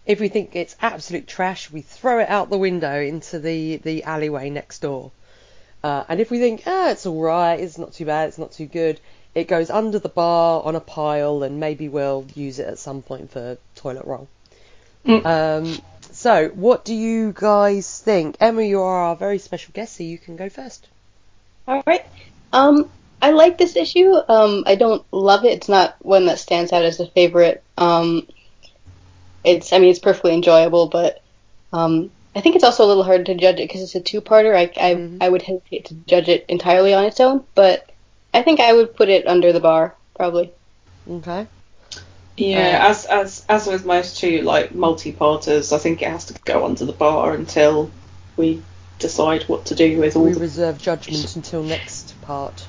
[0.05, 4.03] If we think it's absolute trash, we throw it out the window into the, the
[4.03, 5.11] alleyway next door.
[5.83, 8.65] Uh, and if we think, ah, it's alright, it's not too bad, it's not too
[8.65, 8.99] good,
[9.35, 13.01] it goes under the bar on a pile and maybe we'll use it at some
[13.01, 14.27] point for toilet roll.
[15.05, 15.25] Mm.
[15.25, 18.35] Um, so, what do you guys think?
[18.39, 20.87] Emma, you are our very special guest, so you can go first.
[21.67, 22.05] All right.
[22.51, 22.89] Um,
[23.21, 24.13] I like this issue.
[24.27, 25.53] Um, I don't love it.
[25.53, 27.63] It's not one that stands out as a favorite.
[27.77, 28.27] Um,
[29.43, 31.21] it's, I mean, it's perfectly enjoyable, but
[31.71, 34.55] um, I think it's also a little hard to judge it because it's a two-parter.
[34.55, 35.17] I, I, Mhm.
[35.21, 37.89] I would hesitate to judge it entirely on its own, but
[38.33, 40.51] I think I would put it under the bar, probably.
[41.09, 41.47] Okay.
[42.37, 46.65] Yeah, as as as with most two like multi-parters, I think it has to go
[46.65, 47.91] under the bar until
[48.37, 48.61] we
[48.97, 52.65] decide what to do with all We the reserve judgment until next part.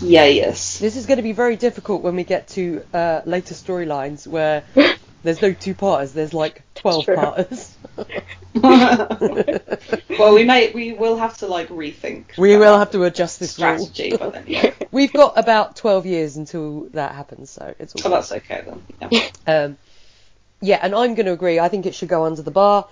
[0.00, 0.78] Yeah, yes.
[0.78, 4.62] This is going to be very difficult when we get to uh, later storylines where
[5.22, 6.12] there's no two parters.
[6.12, 7.16] There's like twelve True.
[7.16, 7.76] parters.
[8.54, 12.36] well, we may we will have to like rethink.
[12.38, 13.78] we will have to adjust this rule.
[13.78, 14.72] strategy, but then yeah.
[14.90, 18.12] We've got about twelve years until that happens, so it's all.
[18.12, 19.10] Oh, that's okay then.
[19.10, 19.28] Yeah.
[19.46, 19.78] Um,
[20.60, 21.58] yeah, and I'm going to agree.
[21.58, 22.86] I think it should go under the bar.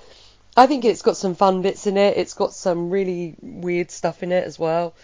[0.57, 2.17] I think it's got some fun bits in it.
[2.17, 4.95] It's got some really weird stuff in it as well.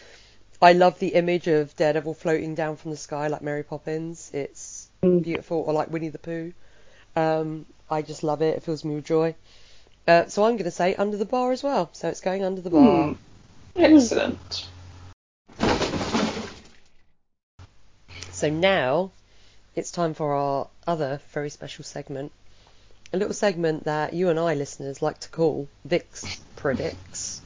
[0.61, 4.31] I love the image of Daredevil floating down from the sky like Mary Poppins.
[4.33, 6.55] It's beautiful, or like Winnie the Pooh.
[7.17, 8.57] Um, I just love it.
[8.57, 9.35] It fills me with joy.
[10.07, 11.89] Uh, so I'm going to say under the bar as well.
[11.93, 13.09] So it's going under the bar.
[13.09, 13.13] Hmm.
[13.77, 14.69] Excellent.
[18.33, 19.13] So now
[19.75, 22.33] it's time for our other very special segment.
[23.13, 27.41] A little segment that you and I listeners like to call Vix Predicts.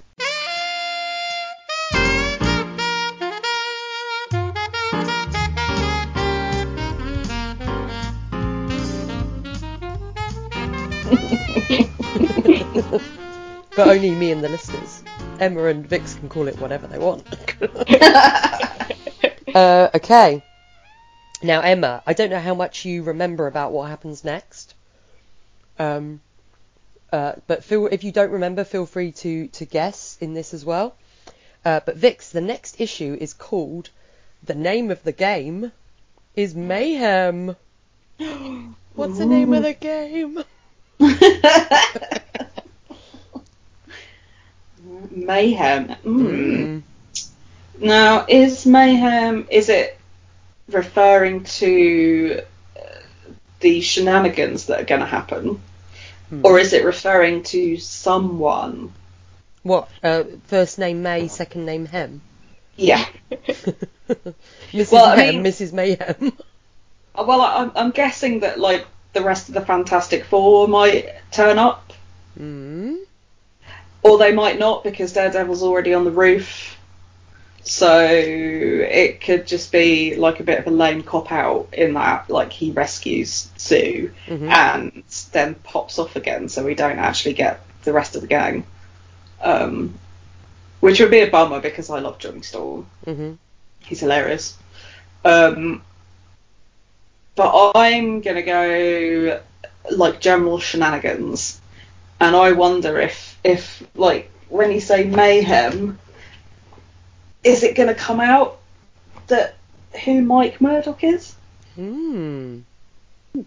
[13.77, 15.03] but only me and the listeners.
[15.41, 17.25] Emma and Vix can call it whatever they want.
[19.55, 20.43] uh, okay.
[21.43, 24.75] Now, Emma, I don't know how much you remember about what happens next.
[25.79, 26.21] Um,
[27.13, 30.65] uh, but feel if you don't remember, feel free to to guess in this as
[30.65, 30.97] well.
[31.65, 33.91] Uh, but Vix, the next issue is called
[34.43, 35.73] "The Name of the Game
[36.35, 37.57] is Mayhem."
[38.95, 40.43] What's the name of the game?
[45.11, 45.89] Mayhem.
[45.89, 46.03] Mm.
[46.05, 46.83] Mm.
[47.81, 49.47] Now, is mayhem?
[49.51, 49.99] Is it
[50.69, 52.43] referring to
[52.77, 52.81] uh,
[53.61, 55.61] the shenanigans that are going to happen,
[56.29, 56.41] Hmm.
[56.45, 58.93] or is it referring to someone?
[59.63, 59.89] What?
[60.03, 62.21] Uh, first name May, second name Hem.
[62.77, 63.05] Yeah.
[64.71, 64.93] Mrs.
[64.93, 65.73] Well, I mean- Mrs.
[65.73, 66.33] Mayhem.
[67.15, 71.93] Well, I'm, I'm guessing that like the rest of the Fantastic Four might turn up,
[72.39, 72.99] mm.
[74.03, 76.75] or they might not because Daredevil's already on the roof.
[77.65, 82.31] So it could just be like a bit of a lame cop out in that,
[82.31, 84.49] like he rescues Sue Mhm.
[84.51, 85.03] and
[85.33, 88.65] then pops off again, so we don't actually get the rest of the gang.
[89.43, 89.99] Um,
[90.81, 92.87] which would be a bummer because I love Johnny Storm.
[93.05, 93.33] hmm
[93.81, 94.57] He's hilarious.
[95.25, 95.83] Um,
[97.39, 99.41] but I'm gonna go
[99.93, 101.61] like general shenanigans,
[102.19, 106.01] and I wonder if if like when you say mayhem,
[107.45, 108.59] is it gonna come out
[109.29, 109.55] that
[110.05, 111.37] who Mike Murdock is?
[111.77, 112.59] Hmm.
[113.35, 113.45] Do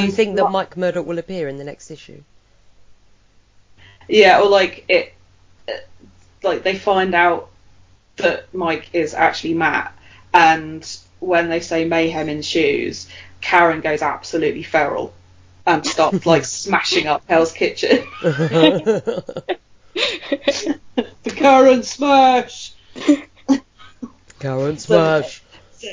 [0.00, 2.22] you think that Mike Murdock will appear in the next issue?
[4.06, 5.14] Yeah, or like it,
[6.42, 7.48] like they find out
[8.16, 9.96] that Mike is actually Matt,
[10.34, 13.08] and when they say mayhem in shoes,
[13.40, 15.14] Karen goes absolutely feral
[15.64, 18.04] and starts like smashing up Hell's Kitchen.
[18.22, 19.14] the
[21.24, 22.74] Karen smash.
[24.40, 25.42] Karen smash.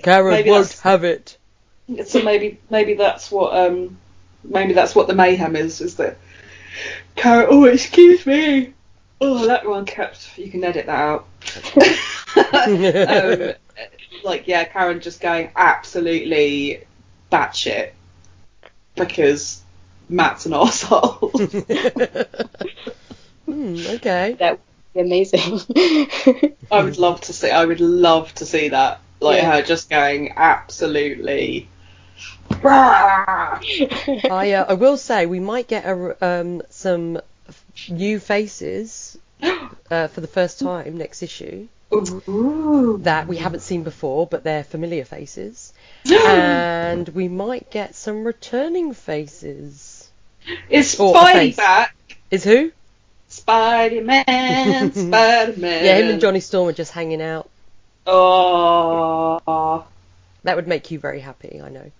[0.03, 1.37] Karen Maybe won't have it.
[2.05, 3.97] So maybe maybe that's what um
[4.43, 6.17] maybe that's what the mayhem is is that
[7.15, 8.73] Karen oh excuse me
[9.19, 11.27] oh that one kept you can edit that out
[12.53, 13.53] um,
[14.23, 16.83] like yeah Karen just going absolutely
[17.31, 17.91] batshit
[18.95, 19.61] because
[20.09, 21.31] Matt's an arsehole
[23.45, 24.35] Hmm, okay.
[24.39, 25.59] That would be amazing.
[26.71, 29.55] I would love to see I would love to see that like Yeah.
[29.55, 31.67] her just going absolutely
[32.63, 33.59] I
[34.29, 37.19] uh, I will say we might get a, um, some
[37.89, 39.17] new faces
[39.91, 42.99] uh, for the first time next issue Ooh.
[43.03, 45.73] that we haven't seen before, but they're familiar faces,
[46.11, 50.09] and we might get some returning faces.
[50.69, 51.55] Is Or Spidey face.
[51.57, 51.95] back?
[52.31, 52.71] Is who?
[53.27, 55.85] Spider Man, Spider Man.
[55.85, 57.49] Yeah, him and Johnny Storm are just hanging out.
[58.07, 59.85] Oh.
[60.43, 61.91] That would make you very happy, I know.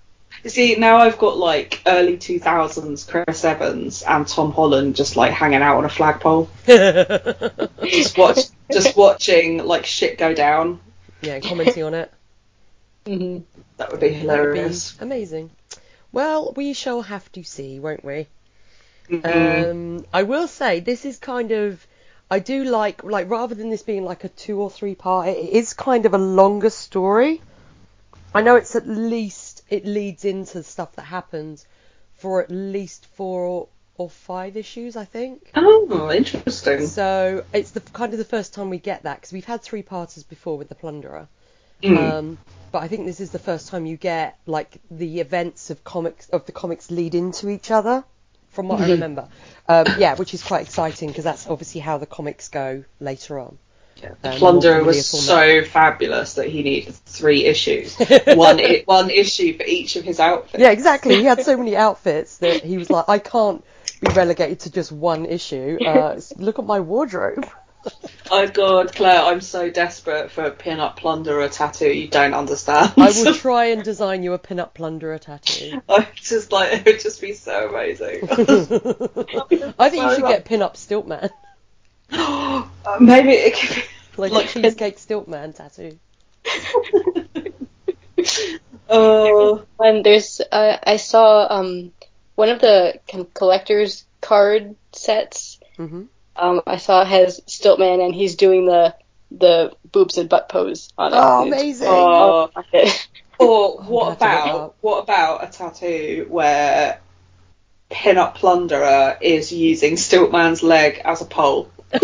[0.44, 5.32] You see, now I've got like early 2000s Chris Evans and Tom Holland just like
[5.32, 8.40] hanging out on a flagpole, just watch,
[8.72, 10.80] just watching like shit go down.
[11.22, 12.12] yeah, commenting on it.
[13.06, 13.40] hmm
[13.78, 14.98] That would be That would be hilarious.
[15.00, 15.52] amazing.
[16.12, 18.28] Well, we shall have to see, won't we?
[19.10, 19.72] Mhm.
[19.72, 21.86] Um, I will say this is kind of.
[22.30, 25.50] I do like like rather than this being like a two or three part, it
[25.50, 27.42] is kind of a longer story.
[28.34, 29.41] I know it's at least
[29.72, 31.66] it leads into stuff that happens
[32.16, 33.68] for at least four
[33.98, 35.52] or five issues, I think.
[35.56, 36.86] Oh, interesting.
[36.86, 39.82] So it's the kind of the first time we get that because we've had three
[39.82, 41.28] parters before with the Plunderer.
[41.82, 41.98] Mm.
[41.98, 42.38] Um,
[42.72, 46.30] but I think this is the first time you get like the events of comics
[46.30, 48.04] of the comics lead into each other,
[48.50, 48.92] from what I Mhm.
[48.92, 49.28] remember.
[49.68, 53.58] Um, yeah, which is quite exciting because that's obviously how the comics go later on.
[54.02, 57.96] Yeah, the Um, Plunderer was so fabulous that he needed three issues.
[58.26, 60.62] one I- one issue for each of his outfits.
[60.62, 61.16] Yeah, exactly.
[61.16, 63.64] He had so many outfits that he was like, I can't
[64.02, 65.78] be relegated to just one issue.
[65.86, 67.48] Uh, look at my wardrobe.
[68.30, 71.92] Oh god, Claire, I'm so desperate for a pin-up Plunderer tattoo.
[71.92, 72.94] You don't understand.
[72.96, 75.82] I will try and design you a pin-up plunderer tattoo.
[75.90, 78.20] I'm just like it would just be so amazing.
[79.80, 81.30] I think you should get pin-up Stiltman, Uh,
[83.00, 83.84] Maybe it could be
[84.18, 85.98] like, Like- a cheesecake Stiltman tattoo.
[88.90, 91.92] Oh, And there's, uh, I saw um,
[92.36, 95.60] one of the kind of collector's card sets.
[95.78, 96.04] hmm
[96.36, 98.96] Um, I saw has Stiltman, and he's doing the
[99.34, 101.18] the boobs and butt pose on it.
[101.18, 101.88] Oh, amazing!
[101.90, 102.50] Oh.
[103.40, 107.00] or what gonna have to look about what about a tattoo where
[107.90, 111.70] pin-up Plunderer is using Stiltman's leg as a pole?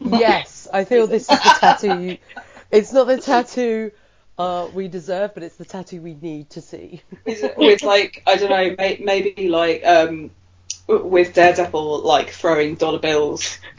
[0.00, 1.98] yes, I feel this is the tattoo.
[2.00, 2.18] You,
[2.70, 3.90] it's not the tattoo
[4.38, 7.02] uh, we deserve, but it's the tattoo we need to see.
[7.56, 10.30] with, like I don't know, may, maybe like um
[10.88, 13.58] with Daredevil like throwing dollar bills.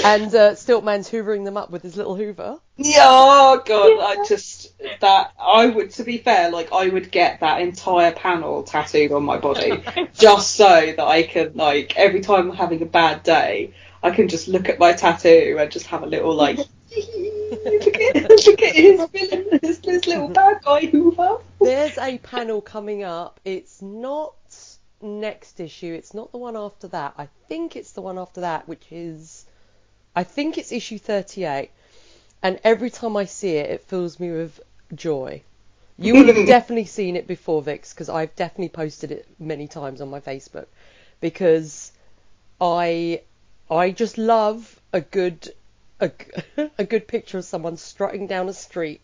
[0.04, 2.58] and uh, Stiltman's hoovering them up with his little hoover.
[2.76, 7.40] Yeah, oh god, I just that I would to be fair, like I would get
[7.40, 9.82] that entire panel tattooed on my body
[10.14, 14.28] just so that I can like every time I'm having a bad day, I can
[14.28, 18.74] just look at my tattoo and just have a little like look at look at
[18.74, 21.38] his villain, his, his little bad guy Hoover.
[21.60, 23.40] There's a panel coming up.
[23.44, 24.34] It's not
[25.02, 25.94] next issue.
[25.94, 27.14] It's not the one after that.
[27.16, 29.46] I think it's the one after that, which is,
[30.14, 31.70] I think it's issue 38.
[32.42, 34.60] And every time I see it, it fills me with
[34.94, 35.42] joy.
[35.98, 40.00] You will have definitely seen it before, Vix, because I've definitely posted it many times
[40.00, 40.66] on my Facebook.
[41.20, 41.92] Because
[42.60, 43.22] I,
[43.70, 45.52] I just love a good,
[46.00, 46.10] a,
[46.78, 49.02] a good picture of someone strutting down a street.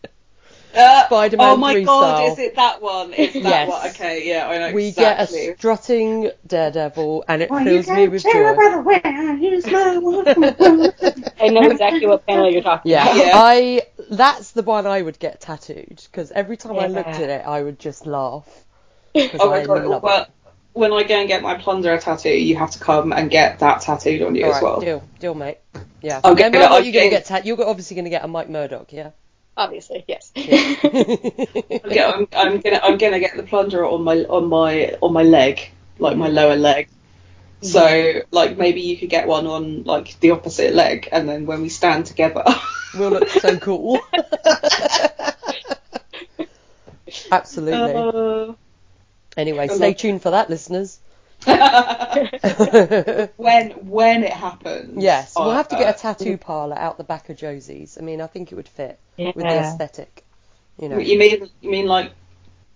[0.77, 2.33] Uh, Spider-Man Oh my 3 god, style.
[2.33, 3.13] is it that one?
[3.15, 3.69] Is that Yes.
[3.69, 3.87] one?
[3.91, 5.39] Okay, yeah, I know we exactly.
[5.47, 8.55] get a strutting daredevil and it Oh, fills you me with joy.
[8.55, 11.33] by the way I use my words.
[11.41, 13.17] I know exactly what panel you're talking Yeah, about.
[13.17, 13.33] Yeah.
[13.35, 17.47] I that's the one I would get tattooed because every time I looked at it,
[17.47, 18.47] I would just laugh.
[19.15, 19.21] Oh
[19.51, 20.27] I my god, love well,
[20.75, 23.81] when I go and get my Plunderer tattoo, you have to come and get that
[23.81, 24.55] tattooed on you it.
[24.57, 24.79] as well.
[24.81, 25.57] Deal, deal, mate.
[26.03, 26.21] Yeah.
[26.23, 28.29] I'm Then gonna- what I'm you're gonna getting- get tat- You're obviously gonna get a
[28.29, 29.11] Mike Murdock, yeah.
[29.57, 30.33] Obviously, yes.
[30.37, 35.23] I'm, I'm, I'm gonna I'm gonna get the plunger on my on my on my
[35.23, 36.89] leg, like my lower leg.
[37.63, 41.63] So like maybe you could get one on like the opposite leg, and then when
[41.63, 42.45] we stand together.
[42.99, 43.99] we'll look so cool.
[47.33, 47.95] Absolutely.
[47.95, 48.53] Uh,
[49.37, 50.99] Anyway, stay tuned for that, listeners.
[53.37, 55.03] when when it happens.
[55.03, 57.97] Yes, we'll have to get a tattoo parlor out the back of Josie's.
[57.99, 60.25] I mean, I think it would fit with the aesthetic.
[60.79, 60.99] You know.
[60.99, 62.13] You mean you mean like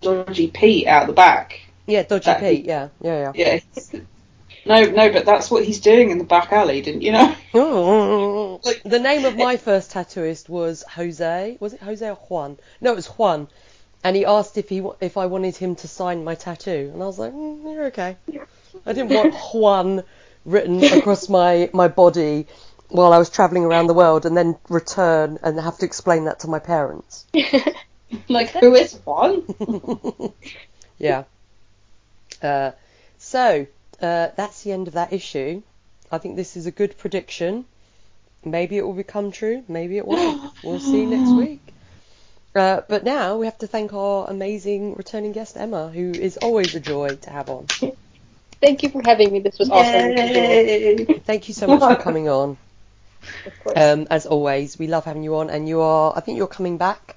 [0.01, 1.61] dodgy Pete out the back?
[1.87, 2.65] Yeah, Dodgy that- Pete.
[2.65, 3.61] Yeah, yeah, Yeah.
[3.93, 4.01] yeah
[4.65, 7.35] No, no, but that's what he's doing in the back alley, didn't you know?
[7.53, 8.59] yeah.
[8.65, 11.57] Like- the name of my first tattooist was Jose.
[11.61, 12.59] Was it Jose or Juan?
[12.81, 13.49] No, it was Juan.
[14.05, 17.07] And he asked if he if I wanted him to sign my tattoo, and I
[17.07, 18.17] was like, mm, "You're okay."
[18.87, 20.03] I didn't want Juan
[20.45, 22.47] written across my my body
[22.89, 26.41] while I was travelling around the world, and then return and have to explain that
[26.41, 27.27] to my parents.
[28.29, 29.45] Like who is one?
[30.99, 31.25] Yeah.
[32.43, 32.73] Uh,
[33.19, 33.67] so
[34.01, 35.63] uh, that's the end of that issue.
[36.13, 37.65] I think this is a good prediction.
[38.45, 39.65] Maybe it will become true.
[39.67, 40.53] Maybe it won't.
[40.63, 41.61] We'll see next week.
[42.55, 46.75] Uh, but now we have to thank our amazing returning guest Emma, who is always
[46.75, 47.67] a joy to have on.
[48.61, 49.41] Thank you for having me.
[49.41, 50.15] This was awesome.
[51.25, 52.57] Thank you so much for coming on.
[53.47, 53.77] Of course.
[53.77, 56.13] Um, as always, we love having you on, and you are.
[56.17, 57.17] I think you're coming back.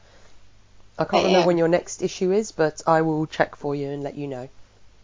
[0.98, 1.48] I can't I remember am.
[1.48, 4.50] when your next issue is, but I will check for you and let you know.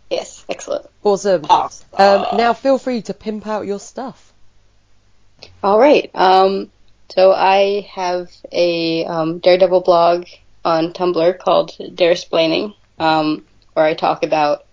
[0.10, 0.88] yes, excellent.
[1.04, 1.46] Awesome.
[1.50, 1.88] Awesome.
[1.98, 4.34] Um, now feel free to pimp out your stuff.
[5.64, 6.12] All right.
[6.14, 6.70] Um,
[7.10, 10.26] so I have a um, Daredevil blog
[10.64, 14.66] on Tumblr called Daresplaining, um, where I talk about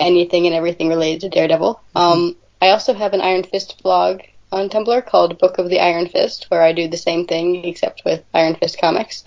[0.00, 1.80] anything and everything related to Daredevil.
[1.94, 6.08] Um, I also have an Iron Fist blog on Tumblr called Book of the Iron
[6.08, 9.24] Fist, where I do the same thing except with Iron Fist comics.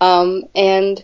[0.00, 1.02] Um, and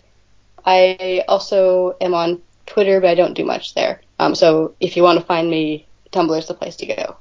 [0.65, 4.03] I also am on Twitter, but I don't do much there.
[4.19, 7.17] Um, so if you want to find me, Tumblr is the place to go.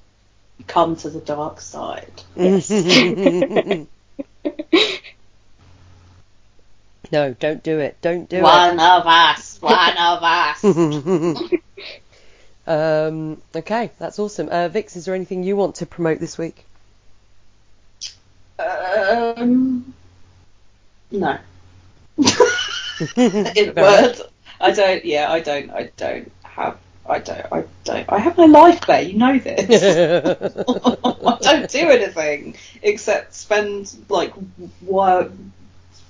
[0.68, 2.24] Come to the dark side.
[2.36, 2.70] Yes.
[7.12, 7.98] no, don't do it.
[8.02, 8.44] Don't do it.
[8.44, 9.62] One of us.
[9.62, 10.64] One of us.
[12.68, 14.50] um, okay, that's awesome.
[14.50, 16.66] Uh, Vix, is there anything you want to promote this week?
[18.60, 19.94] um,
[21.12, 21.38] no.
[23.18, 24.22] In words,
[24.60, 25.04] I don't.
[25.04, 25.72] Yeah, I don't.
[25.72, 26.78] I don't have.
[27.08, 27.46] I don't.
[27.52, 28.06] I don't.
[28.10, 29.02] I have no life, there.
[29.02, 29.84] You know this.
[30.48, 34.34] I don't do anything except spend like
[34.82, 35.28] wa-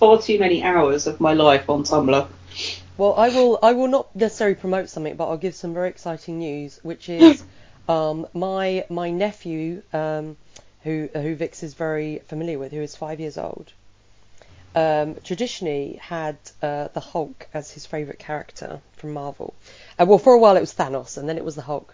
[0.02, 2.28] far too many hours of my life on Tumblr.
[2.98, 3.60] Well, I will.
[3.62, 7.44] I will not necessarily promote something, but I'll give some very exciting news, which is
[7.88, 10.38] um, my my nephew, um,
[10.84, 13.72] who who Vix is very familiar with, who is five years old.
[14.74, 19.54] Um, traditionally had uh, the Hulk as his favourite character from Marvel.
[20.00, 21.94] Uh, well, for a while it was Thanos, and then it was the Hulk.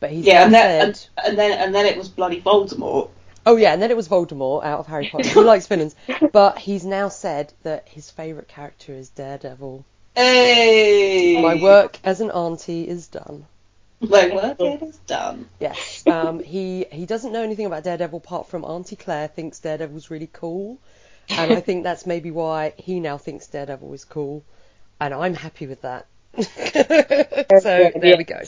[0.00, 3.10] But he's Yeah, and then said, and, and then and then it was bloody Voldemort.
[3.46, 5.28] Oh yeah, and then it was Voldemort out of Harry Potter.
[5.30, 5.94] Who likes villains,
[6.32, 9.84] but he's now said that his favourite character is Daredevil.
[10.14, 13.46] Hey, My work as an auntie is done.
[14.00, 15.48] My work is done.
[15.58, 16.06] Yes.
[16.06, 20.28] Um, he he doesn't know anything about Daredevil apart from Auntie Claire thinks Daredevil's really
[20.32, 20.78] cool,
[21.28, 24.42] and I think that's maybe why he now thinks Daredevil is cool,
[25.00, 26.06] and I'm happy with that.
[27.60, 28.40] so there we go.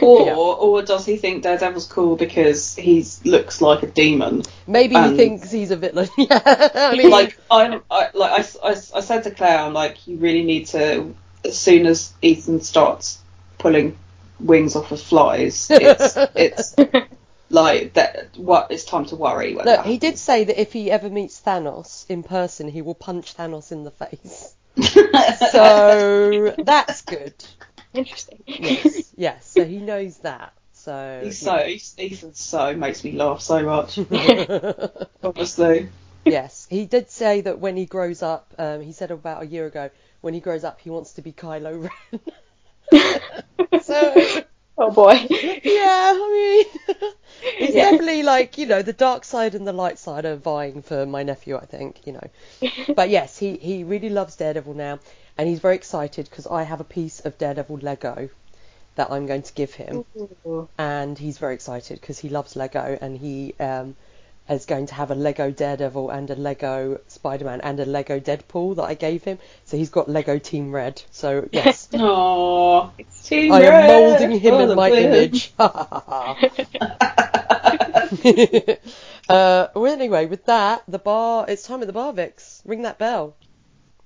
[0.00, 0.34] Or Yeah.
[0.34, 4.42] or does he think Daredevil's cool because he looks like a demon?
[4.66, 6.08] Maybe he thinks he's a villain.
[6.18, 6.70] yeah.
[6.74, 10.16] I mean, like I'm I, like I, I, I said to Claire, I'm like you
[10.16, 11.14] really need to
[11.44, 13.18] as soon as Ethan starts
[13.58, 13.96] pulling
[14.40, 16.74] wings off of flies, it's it's
[17.50, 18.36] like that.
[18.36, 19.54] What it's time to worry.
[19.54, 23.36] Look, he did say that if he ever meets Thanos in person, he will punch
[23.36, 24.54] Thanos in the face.
[24.78, 25.50] Happens.
[25.50, 27.34] So that's good.
[27.94, 28.42] Interesting.
[28.46, 29.12] Yes.
[29.16, 29.46] Yes.
[29.46, 30.52] So he knows that.
[30.72, 33.98] So He's so he's, Ethan so makes me laugh so much.
[34.10, 34.86] yeah.
[35.22, 35.88] Obviously,
[36.24, 39.66] Yes, he did say that when he grows up, um, he said about a year
[39.66, 42.20] ago, when he grows up, he wants to be Kylo Ren.
[43.82, 44.42] so,
[44.78, 45.14] Oh boy.
[45.64, 46.96] yeah, I mean,
[47.60, 47.78] it's Yeah.
[47.78, 51.22] definitely like, you know, the dark side and the light side are vying for my
[51.22, 52.28] nephew, I think, you know.
[52.94, 55.00] But yes, he, he really loves Daredevil now,
[55.38, 58.30] and he's very excited because I have a piece of Daredevil Lego
[58.96, 60.04] that I'm going to give him,
[60.78, 63.96] and he's very excited because he loves Lego, and he um,
[64.48, 68.76] is going to have a Lego Daredevil and a Lego Spider-Man and a Lego Deadpool
[68.76, 69.38] that I gave him.
[69.66, 71.02] So he's got Lego Team Red.
[71.10, 75.04] So yes, Aww, it's Team I am moulding him for in my win.
[75.04, 75.52] image.
[79.28, 81.44] uh, well, anyway, with that, the bar.
[81.48, 82.62] It's time at the bar, Vix.
[82.64, 83.36] Ring that bell,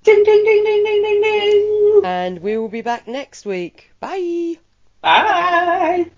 [0.03, 2.01] Ding ding ding ding ding ding ding.
[2.03, 3.91] and we will be back next week.
[4.01, 4.57] Bye.
[5.01, 6.11] Bye.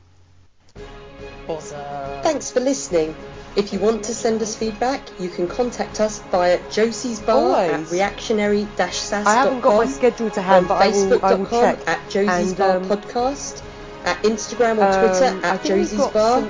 [1.48, 1.78] Awesome.
[2.24, 3.16] Thanks for listening.
[3.56, 7.90] If you want to send us feedback, you can contact us via Josie's Bar at
[7.90, 9.28] reactionary-sas.com.
[9.28, 11.88] I haven't got my schedule to hand, on but I will, I will Facebook.com check.
[11.88, 13.62] at Josie's And, Bar um, Podcast,
[14.06, 16.42] at Instagram or Um, Twitter I at think we've Josie's got Bar,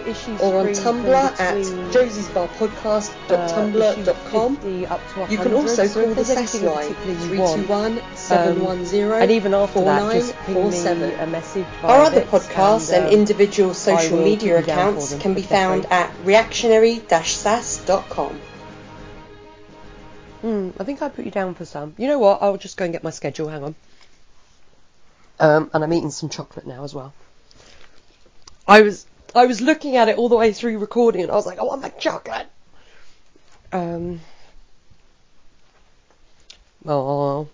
[0.42, 1.56] or on Tumblr at
[1.94, 4.56] josiesbarpodcast.tumblr.com.
[4.56, 5.02] uh, issue 50 up
[5.32, 9.82] You can also so call the there's SAS line particularly 321 710 and even after
[9.86, 14.62] that, just ping me a message Our other podcasts and, um, individual social media put
[14.62, 15.92] you down for accounts can be found free.
[15.92, 18.40] at reactionary-sas.com.
[20.42, 21.94] Hmm, I think I put you down for some.
[21.98, 22.42] You know what?
[22.42, 23.48] I'll just go and get my schedule.
[23.48, 23.76] Hang on.
[25.40, 27.14] Um, and I'm eating some chocolate now as well.
[28.68, 29.06] I was
[29.36, 31.64] I was looking at it all the way through recording, and I was like, I
[31.64, 32.48] want my chocolate.
[33.72, 34.22] Um.
[36.86, 37.48] Oh.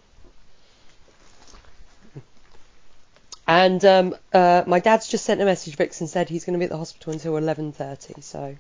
[3.48, 6.60] And um, uh, my dad's just sent a message, Vix, and said he's going to
[6.60, 8.24] be at the hospital until 11:30.
[8.24, 8.56] So.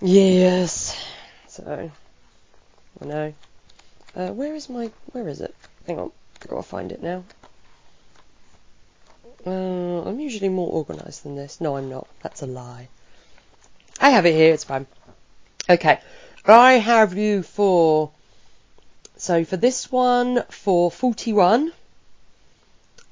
[0.00, 0.96] Yes.
[1.48, 1.90] So.
[3.00, 3.34] I know.
[4.14, 4.90] Uh, where is my?
[5.12, 5.54] Where is it?
[5.86, 7.24] Hang on, to find it now.
[9.46, 11.60] Uh, I'm usually more organised than this.
[11.60, 12.06] No, I'm not.
[12.22, 12.88] That's a lie.
[14.00, 14.52] I have it here.
[14.52, 14.86] It's fine.
[15.68, 16.00] Okay,
[16.44, 18.10] I have you for.
[19.16, 21.72] So for this one, for 41.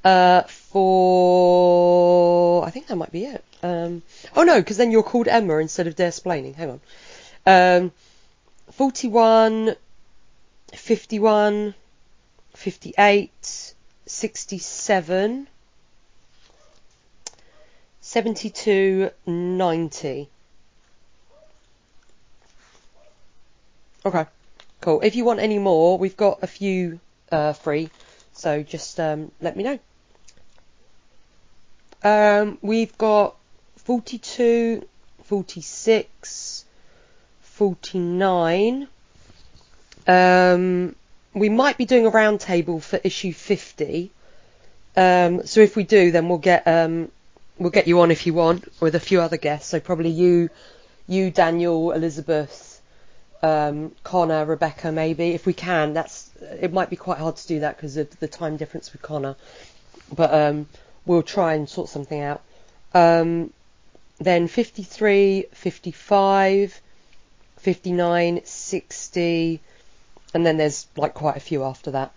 [0.05, 3.45] Uh, for I think that might be it.
[3.63, 4.03] Um,
[4.37, 6.55] oh no, because then you're called Emma instead of Daresplaining.
[6.55, 6.81] Hang on.
[7.47, 7.93] Um,
[8.73, 9.75] 41,
[10.73, 11.75] 51,
[12.55, 13.75] 58,
[14.07, 15.49] 67,
[18.09, 20.31] 72, 90.
[24.07, 24.27] Okay.
[24.81, 25.03] Cool.
[25.03, 27.01] If you want any more, we've got a few
[27.31, 27.91] uh, free,
[28.33, 29.79] so just um, let me know.
[32.03, 33.37] Um, we've got
[33.85, 34.89] 42,
[35.25, 36.65] 46,
[37.43, 38.89] 49.
[40.07, 40.97] Um,
[41.35, 44.11] we might be doing a round table for issue 50.
[44.97, 47.11] Um, so if we do, then we'll get um,
[47.59, 49.69] we'll get you on if you want with a few other guests.
[49.69, 50.51] So probably you,
[51.07, 52.81] you, Daniel, Elizabeth,
[53.43, 55.93] um, Connor, Rebecca, maybe if we can.
[55.93, 56.31] That's
[56.61, 59.37] it might be quite hard to do that because of the time difference with Connor,
[60.15, 60.67] but um,
[61.07, 62.43] we'll try and sort something out.
[62.95, 63.53] Um,
[64.19, 66.81] then 53, 55,
[67.59, 69.61] 59, 60,
[70.35, 72.13] and then there's like quite a few after that.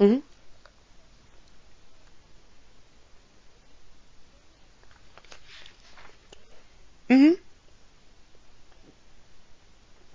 [0.00, 0.22] Mhm.
[7.10, 7.38] Mhm.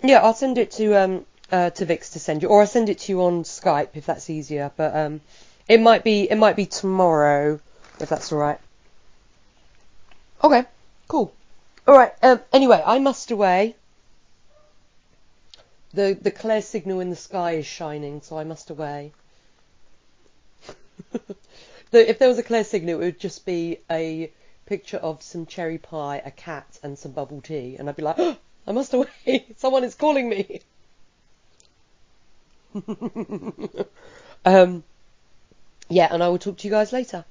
[0.03, 2.89] Yeah, I'll send it to um uh, to Vix to send you, or I'll send
[2.89, 4.71] it to you on Skype if that's easier.
[4.75, 5.21] But um,
[5.67, 7.59] it might be it might be tomorrow
[7.99, 8.59] if that's all right.
[10.43, 10.63] Okay,
[11.07, 11.33] cool.
[11.87, 12.13] All right.
[12.21, 13.75] Um, anyway, I must away.
[15.93, 19.11] The the clear signal in the sky is shining, so I must away.
[21.91, 24.31] If there was a clear signal, it would just be a
[24.65, 28.19] picture of some cherry pie, a cat, and some bubble tea, and I'd be like,
[28.19, 28.37] oh,
[28.67, 29.45] I must away.
[29.57, 30.61] Someone is calling me.
[34.45, 34.83] um,
[35.89, 37.25] yeah, and I will talk to you guys later.